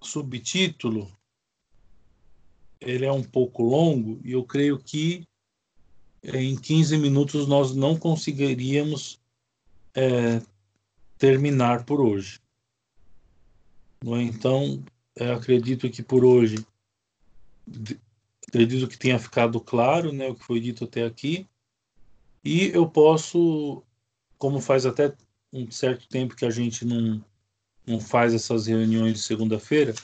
subtítulo 0.00 1.17
ele 2.80 3.04
é 3.04 3.12
um 3.12 3.22
pouco 3.22 3.62
longo 3.62 4.20
e 4.24 4.32
eu 4.32 4.44
creio 4.44 4.78
que 4.78 5.24
em 6.22 6.56
15 6.56 6.96
minutos 6.98 7.46
nós 7.46 7.74
não 7.74 7.96
conseguiríamos 7.96 9.20
é, 9.94 10.40
terminar 11.16 11.84
por 11.84 12.00
hoje. 12.00 12.40
É? 14.04 14.22
Então, 14.22 14.82
acredito 15.34 15.90
que 15.90 16.02
por 16.02 16.24
hoje, 16.24 16.64
acredito 18.46 18.88
que 18.88 18.98
tenha 18.98 19.18
ficado 19.18 19.60
claro 19.60 20.12
né, 20.12 20.28
o 20.28 20.34
que 20.34 20.44
foi 20.44 20.60
dito 20.60 20.84
até 20.84 21.04
aqui. 21.04 21.46
E 22.44 22.68
eu 22.68 22.88
posso, 22.88 23.82
como 24.38 24.60
faz 24.60 24.86
até 24.86 25.14
um 25.52 25.70
certo 25.70 26.08
tempo 26.08 26.36
que 26.36 26.44
a 26.44 26.50
gente 26.50 26.84
não, 26.84 27.24
não 27.86 28.00
faz 28.00 28.32
essas 28.32 28.66
reuniões 28.66 29.14
de 29.14 29.18
segunda-feira, 29.20 29.94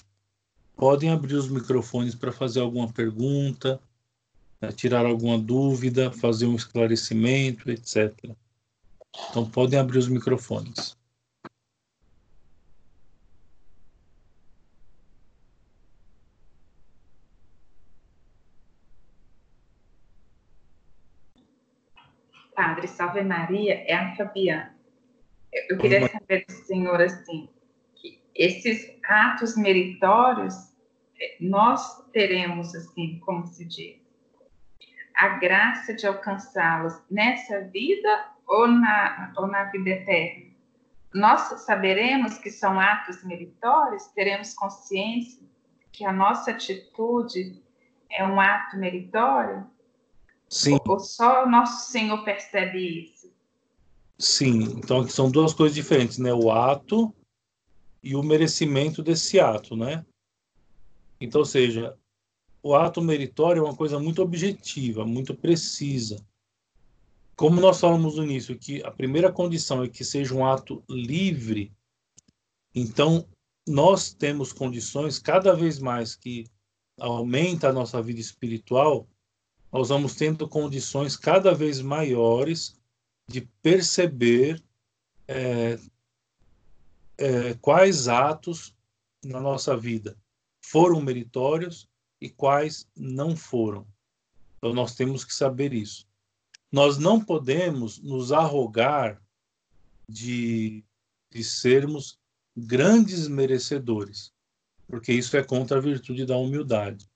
podem 0.77 1.11
abrir 1.11 1.35
os 1.35 1.49
microfones 1.49 2.14
para 2.14 2.33
fazer 2.33 2.61
alguma 2.61 2.93
pergunta, 2.93 3.81
né, 4.61 4.72
tirar 4.72 5.07
alguma 5.07 5.39
dúvida, 5.39 6.11
fazer 6.11 6.47
um 6.47 6.57
esclarecimento, 6.57 7.70
etc. 7.70 8.12
Então 9.31 9.49
podem 9.49 9.79
abrir 9.79 9.99
os 9.99 10.09
microfones. 10.09 10.97
Padre, 22.55 22.87
Salve 22.87 23.22
Maria, 23.22 23.75
é 23.75 23.95
a 23.95 24.14
Fabiana. 24.14 24.75
Eu 25.68 25.79
queria 25.79 26.09
saber 26.09 26.45
do 26.47 26.53
senhor, 26.53 27.01
assim, 27.01 27.49
esses 28.35 28.91
atos 29.05 29.57
meritórios, 29.57 30.55
é, 31.20 31.37
nós 31.41 32.05
teremos, 32.12 32.74
assim, 32.74 33.18
como 33.20 33.47
se 33.47 33.64
diz, 33.64 34.01
a 35.16 35.28
graça 35.39 35.95
de 35.95 36.07
alcançá-los 36.07 36.95
nessa 37.11 37.61
vida 37.62 38.30
ou 38.47 38.66
na, 38.66 39.32
ou 39.37 39.47
na 39.47 39.64
vida 39.64 39.91
eterna? 39.91 40.55
nós 41.14 41.62
saberemos 41.62 42.39
que 42.39 42.51
são 42.51 42.78
atos 42.78 43.22
meritórios, 43.22 44.07
teremos 44.09 44.53
consciência 44.53 45.41
que 45.93 46.05
a 46.05 46.12
nossa 46.12 46.51
atitude 46.51 47.62
é 48.11 48.26
um 48.26 48.41
ato 48.41 48.76
meritório? 48.76 49.64
Sim. 50.49 50.76
Ou 50.87 50.99
só 50.99 51.45
o 51.45 51.49
nosso 51.49 51.93
Senhor 51.93 52.24
percebe 52.24 53.05
isso? 53.05 53.32
Sim, 54.18 54.62
então 54.76 55.07
são 55.09 55.30
duas 55.30 55.55
coisas 55.55 55.74
diferentes, 55.74 56.18
né? 56.18 56.35
O 56.35 56.51
ato 56.51 57.14
e 58.05 58.14
o 58.14 58.22
merecimento 58.22 59.02
desse 59.02 59.40
ato, 59.40 59.74
né? 59.74 60.05
Então, 61.18 61.40
ou 61.40 61.44
seja, 61.46 61.96
o 62.62 62.74
ato 62.74 63.00
meritório 63.00 63.61
é 63.61 63.64
uma 63.64 63.74
coisa 63.74 63.98
muito 63.98 64.20
objetiva, 64.20 65.07
muito 65.07 65.34
precisa. 65.34 66.22
Como 67.34 67.61
nós 67.61 67.80
falamos 67.80 68.16
no 68.16 68.24
início, 68.24 68.59
que 68.59 68.82
a 68.84 68.90
primeira 68.90 69.32
condição 69.32 69.82
é 69.82 69.88
que 69.88 70.05
seja 70.05 70.34
um 70.34 70.46
ato 70.46 70.84
livre, 70.88 71.72
então 72.74 73.26
nós 73.66 74.12
temos 74.12 74.52
condições 74.52 75.18
cada 75.18 75.55
vez 75.55 75.78
mais 75.78 76.14
que 76.14 76.44
aumenta 77.00 77.70
a 77.70 77.72
nossa 77.72 78.02
vida 78.02 78.20
espiritual, 78.20 79.09
nós 79.72 79.88
vamos 79.88 80.14
tendo 80.14 80.46
condições 80.46 81.16
cada 81.16 81.55
vez 81.55 81.80
maiores 81.80 82.78
de 83.26 83.40
perceber 83.62 84.62
é, 85.26 85.78
é, 87.18 87.54
quais 87.54 88.08
atos 88.08 88.74
na 89.24 89.40
nossa 89.40 89.76
vida 89.76 90.16
foram 90.60 91.00
meritórios 91.00 91.88
e 92.20 92.28
quais 92.28 92.88
não 92.96 93.36
foram. 93.36 93.86
Então 94.58 94.72
nós 94.72 94.94
temos 94.94 95.24
que 95.24 95.34
saber 95.34 95.72
isso. 95.72 96.06
Nós 96.72 96.98
não 96.98 97.22
podemos 97.22 97.98
nos 98.02 98.32
arrogar 98.32 99.22
de, 100.08 100.84
de 101.30 101.44
sermos 101.44 102.18
grandes 102.56 103.28
merecedores, 103.28 104.32
porque 104.86 105.12
isso 105.12 105.36
é 105.36 105.42
contra 105.42 105.78
a 105.78 105.80
virtude 105.80 106.24
da 106.24 106.36
humildade. 106.36 107.08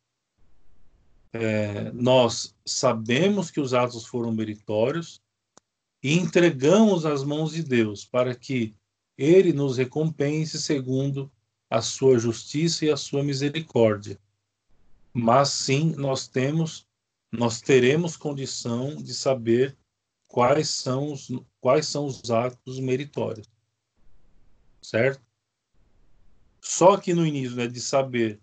É, 1.33 1.91
nós 1.93 2.55
sabemos 2.65 3.51
que 3.51 3.61
os 3.61 3.75
atos 3.75 4.07
foram 4.07 4.33
meritórios 4.33 5.21
e 6.03 6.15
entregamos 6.15 7.05
as 7.05 7.25
mãos 7.25 7.53
de 7.53 7.63
Deus 7.63 8.05
para 8.05 8.35
que 8.35 8.75
Ele 9.19 9.53
nos 9.53 9.77
recompense 9.77 10.63
segundo 10.63 11.31
a 11.69 11.83
sua 11.83 12.19
justiça 12.19 12.87
e 12.87 12.91
a 12.91 12.97
sua 12.97 13.23
misericórdia. 13.23 14.19
Mas 15.13 15.51
sim, 15.51 15.95
nós 15.97 16.27
temos 16.27 16.89
nós 17.31 17.61
teremos 17.61 18.17
condição 18.17 18.97
de 18.97 19.13
saber 19.13 19.77
quais 20.27 20.69
são 20.69 21.13
os, 21.13 21.29
quais 21.61 21.87
são 21.87 22.07
os 22.07 22.31
atos 22.31 22.81
meritórios. 22.81 23.47
Certo? 24.81 25.23
Só 26.61 26.97
que 26.97 27.13
no 27.13 27.27
início, 27.27 27.57
né, 27.57 27.67
de 27.67 27.81
saber 27.81 28.41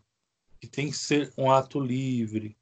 que 0.59 0.67
tem 0.67 0.89
que 0.89 0.97
ser 0.97 1.33
um 1.37 1.51
ato 1.51 1.79
livre, 1.79 2.55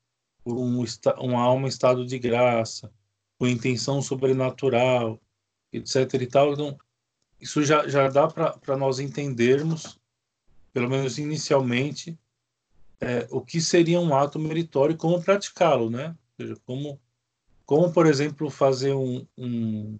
um, 0.46 0.84
uma 1.18 1.42
alma 1.42 1.68
em 1.68 1.70
estado 1.70 2.06
de 2.06 2.18
graça, 2.18 2.92
com 3.38 3.48
intenção 3.48 4.02
sobrenatural, 4.02 5.22
etc. 5.72 6.14
e 6.22 6.28
tal. 6.28 6.54
Então, 6.54 6.78
isso 7.44 7.62
já, 7.62 7.86
já 7.90 8.08
dá 8.08 8.26
para 8.26 8.78
nós 8.78 9.00
entendermos, 9.00 10.00
pelo 10.72 10.90
menos 10.90 11.18
inicialmente, 11.18 12.18
é, 13.02 13.28
o 13.30 13.42
que 13.42 13.60
seria 13.60 14.00
um 14.00 14.16
ato 14.16 14.40
meritório 14.40 14.94
e 14.94 14.98
como 14.98 15.22
praticá-lo, 15.22 15.90
né? 15.90 16.16
Ou 16.40 16.46
seja, 16.46 16.62
como, 16.66 17.02
como, 17.66 17.92
por 17.92 18.06
exemplo, 18.06 18.50
fazer 18.50 18.94
um, 18.94 19.28
um. 19.38 20.00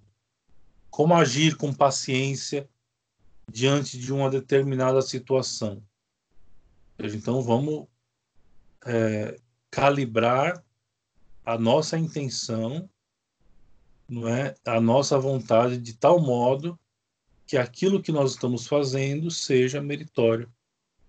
Como 0.90 1.14
agir 1.14 1.58
com 1.58 1.74
paciência 1.74 2.70
diante 3.52 3.98
de 3.98 4.14
uma 4.14 4.30
determinada 4.30 5.02
situação. 5.02 5.84
Seja, 6.96 7.18
então, 7.18 7.42
vamos 7.42 7.88
é, 8.86 9.38
calibrar 9.70 10.64
a 11.44 11.58
nossa 11.58 11.98
intenção, 11.98 12.90
não 14.08 14.30
é, 14.30 14.56
a 14.66 14.80
nossa 14.80 15.20
vontade 15.20 15.78
de 15.78 15.94
tal 15.94 16.22
modo 16.22 16.80
que 17.46 17.58
aquilo 17.58 18.02
que 18.02 18.12
nós 18.12 18.32
estamos 18.32 18.68
fazendo 18.68 19.30
seja 19.30 19.82
meritório 19.82 20.52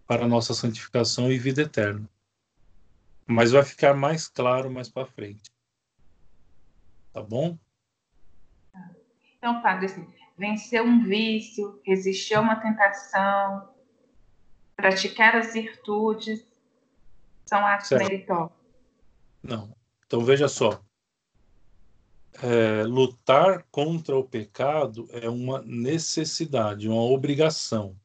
para 0.06 0.24
a 0.24 0.28
nossa 0.28 0.54
santificação 0.54 1.30
e 1.30 1.38
vida 1.38 1.62
eterna. 1.62 2.08
Mas 3.26 3.52
vai 3.52 3.62
ficar 3.62 3.94
mais 3.94 4.28
claro 4.28 4.70
mais 4.70 4.88
para 4.88 5.06
frente. 5.06 5.50
Tá 7.12 7.22
bom? 7.22 7.56
Então, 9.38 9.62
padre, 9.62 9.86
assim, 9.86 10.06
vencer 10.36 10.82
um 10.82 11.04
vício, 11.04 11.80
resistir 11.84 12.34
a 12.34 12.40
uma 12.40 12.56
tentação, 12.56 13.68
praticar 14.76 15.36
as 15.36 15.54
virtudes, 15.54 16.44
são 17.46 17.64
atos 17.64 17.88
certo. 17.88 18.02
meritórios. 18.10 18.52
Não. 19.42 19.74
Então, 20.06 20.24
veja 20.24 20.48
só. 20.48 20.83
É, 22.42 22.82
lutar 22.82 23.64
contra 23.70 24.16
o 24.16 24.24
pecado 24.24 25.08
é 25.12 25.28
uma 25.28 25.62
necessidade, 25.62 26.88
uma 26.88 27.02
obrigação 27.02 27.96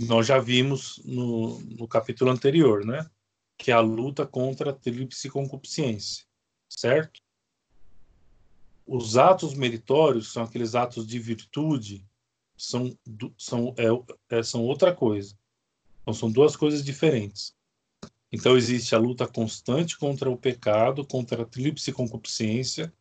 nós 0.00 0.26
já 0.26 0.38
vimos 0.38 1.00
no, 1.04 1.60
no 1.60 1.86
capítulo 1.86 2.30
anterior, 2.30 2.84
né? 2.84 3.08
Que 3.56 3.70
é 3.70 3.74
a 3.74 3.80
luta 3.80 4.26
contra 4.26 4.70
a 4.70 4.72
tríplice 4.72 5.30
concupiscência, 5.30 6.24
certo? 6.68 7.20
Os 8.86 9.16
atos 9.16 9.54
meritórios 9.54 10.32
são 10.32 10.42
aqueles 10.42 10.74
atos 10.74 11.06
de 11.06 11.18
virtude, 11.18 12.04
são, 12.56 12.96
são, 13.38 13.74
é, 13.78 14.36
é, 14.36 14.42
são 14.42 14.62
outra 14.64 14.94
coisa. 14.94 15.38
Então, 16.02 16.12
são 16.12 16.30
duas 16.30 16.56
coisas 16.56 16.84
diferentes. 16.84 17.54
Então, 18.34 18.56
existe 18.56 18.94
a 18.94 18.98
luta 18.98 19.26
constante 19.28 19.96
contra 19.96 20.28
o 20.28 20.36
pecado, 20.36 21.06
contra 21.06 21.42
a 21.42 21.46
tríplice 21.46 21.92
concupiscência, 21.92 22.92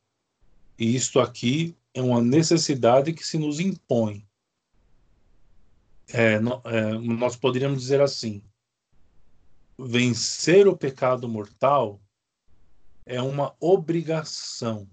e 0.78 0.96
isto 0.96 1.20
aqui 1.20 1.76
é 1.94 2.02
uma 2.02 2.22
necessidade 2.22 3.14
que 3.14 3.26
se 3.26 3.38
nos 3.38 3.60
impõe 3.60 4.26
é, 6.12 6.34
é, 6.36 6.40
nós 7.00 7.36
poderíamos 7.36 7.82
dizer 7.82 8.02
assim: 8.02 8.44
vencer 9.78 10.68
o 10.68 10.78
pecado 10.78 11.28
mortal 11.28 12.00
é 13.06 13.22
uma 13.22 13.56
obrigação 13.60 14.88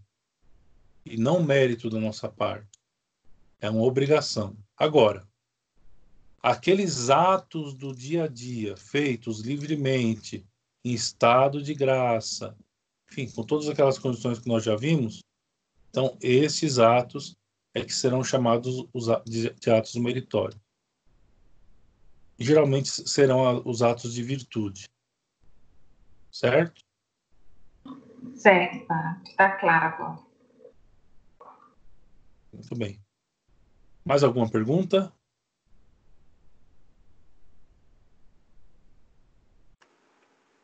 e 1.05 1.17
não 1.17 1.43
mérito 1.43 1.91
da 1.91 1.99
nossa 1.99 2.29
parte. 2.29 2.69
É 3.61 3.69
uma 3.69 3.83
obrigação. 3.83 4.57
Agora, 4.77 5.29
aqueles 6.43 7.11
atos 7.11 7.75
do 7.75 7.95
dia 7.95 8.25
a 8.25 8.29
dia 8.29 8.77
feitos 8.77 9.41
livremente, 9.41 10.47
em 10.85 10.93
estado 10.93 11.63
de 11.63 11.75
graça, 11.75 12.57
enfim, 13.11 13.29
com 13.31 13.43
todas 13.43 13.69
aquelas 13.69 13.99
condições 13.99 14.39
que 14.39 14.49
nós 14.49 14.65
já 14.65 14.77
vimos, 14.77 15.21
então 15.91 16.17
esses 16.21 16.79
atos 16.79 17.37
é 17.75 17.85
que 17.85 17.93
serão 17.93 18.25
chamados 18.25 18.87
de 19.27 19.71
atos 19.71 19.95
meritórios 19.97 20.61
geralmente 22.41 22.89
serão 22.89 23.63
os 23.67 23.83
atos 23.83 24.15
de 24.15 24.23
virtude. 24.23 24.89
Certo? 26.33 26.83
Certo, 28.35 28.87
está 29.27 29.51
claro 29.59 29.95
agora. 29.95 30.19
Muito 32.53 32.75
bem. 32.77 32.99
Mais 34.05 34.25
alguma 34.25 34.51
pergunta? 34.51 35.13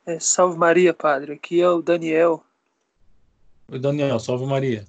É, 0.07 0.21
salve 0.21 0.57
Maria, 0.57 0.95
padre. 0.95 1.33
Aqui 1.33 1.61
é 1.61 1.69
o 1.69 1.83
Daniel. 1.83 2.45
Oi, 3.69 3.77
Daniel. 3.77 4.21
Salve 4.21 4.47
Maria. 4.47 4.87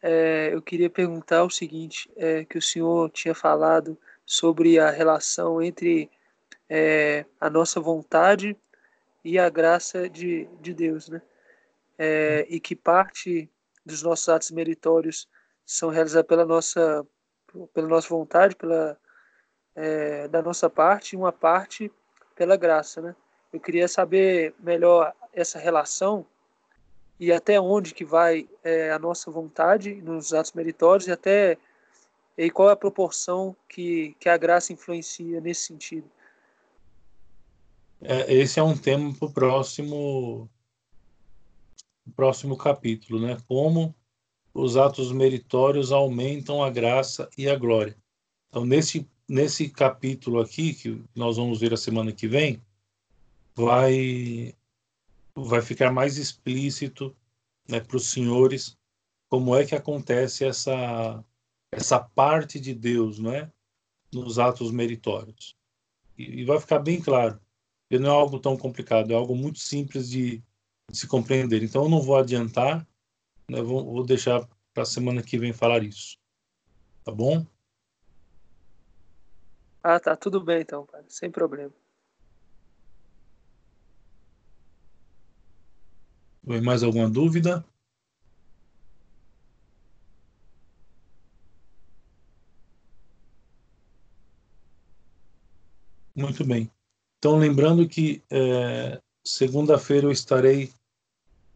É, 0.00 0.48
eu 0.54 0.62
queria 0.62 0.88
perguntar 0.88 1.44
o 1.44 1.50
seguinte, 1.50 2.10
é, 2.16 2.46
que 2.46 2.56
o 2.56 2.62
senhor 2.62 3.10
tinha 3.10 3.34
falado 3.34 3.98
sobre 4.24 4.78
a 4.78 4.88
relação 4.90 5.60
entre 5.60 6.10
é, 6.66 7.26
a 7.38 7.50
nossa 7.50 7.78
vontade 7.78 8.56
e 9.22 9.38
a 9.38 9.50
graça 9.50 10.08
de, 10.08 10.48
de 10.62 10.72
Deus, 10.72 11.10
né? 11.10 11.20
É, 11.98 12.46
e 12.48 12.58
que 12.58 12.74
parte 12.74 13.50
dos 13.84 14.02
nossos 14.02 14.30
atos 14.30 14.50
meritórios 14.50 15.28
são 15.62 15.90
realizados 15.90 16.26
pela 16.26 16.46
nossa, 16.46 17.06
pela 17.74 17.88
nossa 17.88 18.08
vontade, 18.08 18.56
pela 18.56 18.96
é, 19.74 20.26
da 20.28 20.40
nossa 20.40 20.70
parte, 20.70 21.12
e 21.12 21.16
uma 21.18 21.32
parte 21.32 21.92
pela 22.34 22.56
graça, 22.56 23.02
né? 23.02 23.14
Eu 23.54 23.60
queria 23.60 23.86
saber 23.86 24.52
melhor 24.58 25.14
essa 25.32 25.60
relação 25.60 26.26
e 27.20 27.30
até 27.30 27.60
onde 27.60 27.94
que 27.94 28.04
vai 28.04 28.48
é, 28.64 28.90
a 28.90 28.98
nossa 28.98 29.30
vontade 29.30 29.94
nos 29.94 30.34
atos 30.34 30.50
meritórios 30.54 31.06
e 31.06 31.12
até 31.12 31.56
e 32.36 32.50
qual 32.50 32.68
é 32.68 32.72
a 32.72 32.76
proporção 32.76 33.54
que, 33.68 34.16
que 34.18 34.28
a 34.28 34.36
graça 34.36 34.72
influencia 34.72 35.40
nesse 35.40 35.68
sentido? 35.68 36.10
É, 38.00 38.34
esse 38.34 38.58
é 38.58 38.62
um 38.64 38.76
tema 38.76 39.14
para 39.14 39.28
o 39.28 39.32
próximo, 39.32 40.50
próximo 42.16 42.56
capítulo, 42.56 43.24
né? 43.24 43.38
Como 43.46 43.94
os 44.52 44.76
atos 44.76 45.12
meritórios 45.12 45.92
aumentam 45.92 46.60
a 46.60 46.70
graça 46.70 47.30
e 47.38 47.48
a 47.48 47.54
glória. 47.54 47.96
Então, 48.48 48.64
nesse, 48.64 49.08
nesse 49.28 49.68
capítulo 49.68 50.40
aqui, 50.40 50.74
que 50.74 51.00
nós 51.14 51.36
vamos 51.36 51.60
ver 51.60 51.72
a 51.72 51.76
semana 51.76 52.10
que 52.10 52.26
vem, 52.26 52.60
vai, 53.54 54.54
vai 55.34 55.62
ficar 55.62 55.92
mais 55.92 56.16
explícito 56.16 57.16
né, 57.68 57.80
para 57.80 57.96
os 57.96 58.10
senhores 58.10 58.76
como 59.28 59.56
é 59.56 59.64
que 59.64 59.74
acontece 59.74 60.44
essa, 60.44 61.24
essa 61.72 61.98
parte 61.98 62.60
de 62.60 62.74
Deus 62.74 63.18
né, 63.18 63.50
nos 64.12 64.38
atos 64.38 64.70
meritórios. 64.70 65.56
E, 66.16 66.40
e 66.40 66.44
vai 66.44 66.60
ficar 66.60 66.78
bem 66.78 67.00
claro. 67.00 67.40
E 67.90 67.98
não 67.98 68.10
é 68.10 68.12
algo 68.12 68.38
tão 68.38 68.56
complicado, 68.56 69.10
é 69.10 69.14
algo 69.14 69.34
muito 69.34 69.58
simples 69.58 70.08
de, 70.08 70.42
de 70.90 70.96
se 70.96 71.06
compreender. 71.06 71.62
Então, 71.62 71.84
eu 71.84 71.88
não 71.88 72.00
vou 72.00 72.16
adiantar, 72.16 72.86
né, 73.48 73.60
vou, 73.60 73.84
vou 73.84 74.04
deixar 74.04 74.48
para 74.72 74.82
a 74.82 74.86
semana 74.86 75.22
que 75.22 75.38
vem 75.38 75.52
falar 75.52 75.82
isso. 75.82 76.16
Tá 77.04 77.12
bom? 77.12 77.44
Ah, 79.82 80.00
tá. 80.00 80.16
Tudo 80.16 80.40
bem 80.40 80.62
então, 80.62 80.86
pai. 80.86 81.04
Sem 81.08 81.30
problema. 81.30 81.72
Mais 86.46 86.82
alguma 86.82 87.08
dúvida? 87.08 87.64
Muito 96.14 96.44
bem. 96.44 96.70
Então, 97.18 97.38
lembrando 97.38 97.88
que 97.88 98.22
é, 98.30 99.00
segunda-feira 99.24 100.06
eu 100.06 100.12
estarei 100.12 100.70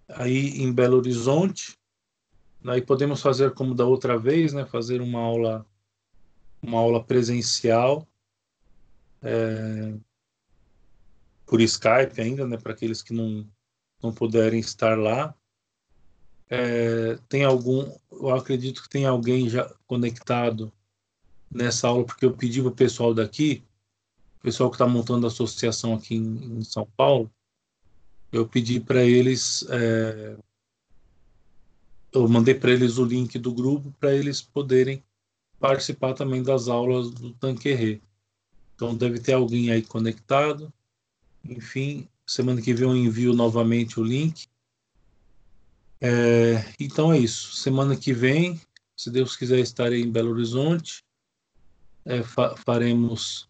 aí 0.08 0.62
em 0.62 0.72
Belo 0.72 0.96
Horizonte. 0.96 1.78
Aí 2.64 2.82
podemos 2.82 3.22
fazer 3.22 3.54
como 3.54 3.74
da 3.74 3.84
outra 3.84 4.18
vez, 4.18 4.52
né? 4.52 4.64
Fazer 4.66 5.00
uma 5.00 5.20
aula, 5.20 5.66
uma 6.60 6.78
aula 6.78 7.04
presencial 7.04 8.08
é, 9.22 9.94
por 11.46 11.60
Skype 11.60 12.20
ainda, 12.20 12.46
né? 12.46 12.56
Para 12.56 12.72
aqueles 12.72 13.00
que 13.00 13.12
não 13.12 13.46
não 14.02 14.12
puderem 14.12 14.60
estar 14.60 14.98
lá. 14.98 15.34
É, 16.50 17.18
tem 17.28 17.44
algum, 17.44 17.92
eu 18.10 18.34
acredito 18.34 18.82
que 18.82 18.88
tem 18.88 19.04
alguém 19.04 19.48
já 19.48 19.70
conectado 19.86 20.72
nessa 21.50 21.88
aula, 21.88 22.04
porque 22.04 22.24
eu 22.24 22.32
pedi 22.32 22.60
para 22.60 22.70
o 22.70 22.74
pessoal 22.74 23.12
daqui 23.12 23.62
o 24.38 24.40
pessoal 24.40 24.70
que 24.70 24.76
está 24.76 24.86
montando 24.86 25.26
a 25.26 25.28
associação 25.28 25.94
aqui 25.94 26.14
em, 26.14 26.58
em, 26.58 26.62
São 26.62 26.86
Paulo, 26.96 27.30
eu 28.30 28.46
pedi 28.46 28.78
para 28.78 29.02
eles, 29.04 29.66
é, 29.68 30.36
eu 32.12 32.28
mandei 32.28 32.54
para 32.54 32.70
eles 32.70 32.98
o 32.98 33.04
link 33.04 33.38
do 33.38 33.52
grupo 33.52 33.92
para 33.98 34.14
eles 34.14 34.40
poderem 34.40 35.02
participar 35.58 36.14
também 36.14 36.42
das 36.42 36.68
aulas 36.68 37.10
do 37.10 37.32
Tanquerê. 37.34 38.00
Então 38.76 38.94
deve 38.94 39.18
ter 39.18 39.32
alguém 39.32 39.72
aí 39.72 39.82
conectado. 39.82 40.72
Enfim, 41.44 42.08
semana 42.28 42.60
que 42.60 42.74
vem 42.74 42.88
eu 42.88 42.96
envio 42.96 43.32
novamente 43.32 43.98
o 43.98 44.04
link. 44.04 44.46
É, 46.00 46.62
então 46.78 47.12
é 47.12 47.18
isso. 47.18 47.56
Semana 47.56 47.96
que 47.96 48.12
vem, 48.12 48.60
se 48.94 49.10
Deus 49.10 49.34
quiser, 49.34 49.58
estarei 49.58 50.02
em 50.02 50.12
Belo 50.12 50.30
Horizonte. 50.30 51.02
É, 52.04 52.22
fa 52.22 52.54
faremos 52.56 53.48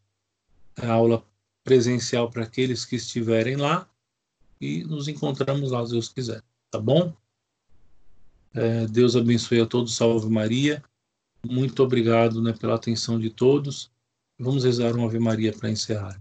a 0.77 0.91
aula 0.91 1.25
presencial 1.65 2.31
para 2.31 2.45
aqueles 2.45 2.85
que 2.85 2.97
estiverem 2.97 3.57
lá 3.57 3.89
e 4.61 4.85
nos 4.85 5.07
encontramos 5.09 5.71
lá, 5.71 5.85
se 5.85 5.93
Deus 5.93 6.09
quiser, 6.09 6.43
tá 6.71 6.81
bom? 6.81 7.15
É, 8.55 8.87
Deus 8.87 9.15
abençoe 9.15 9.61
a 9.61 9.67
todos, 9.67 9.95
salve 9.95 10.29
Maria. 10.29 10.83
Muito 11.45 11.83
obrigado 11.83 12.43
né, 12.43 12.53
pela 12.53 12.75
atenção 12.75 13.19
de 13.19 13.31
todos. 13.31 13.91
Vamos 14.39 14.65
rezar 14.65 14.97
uma 14.97 15.07
Ave 15.07 15.19
Maria 15.19 15.53
para 15.53 15.71
encerrar. 15.71 16.21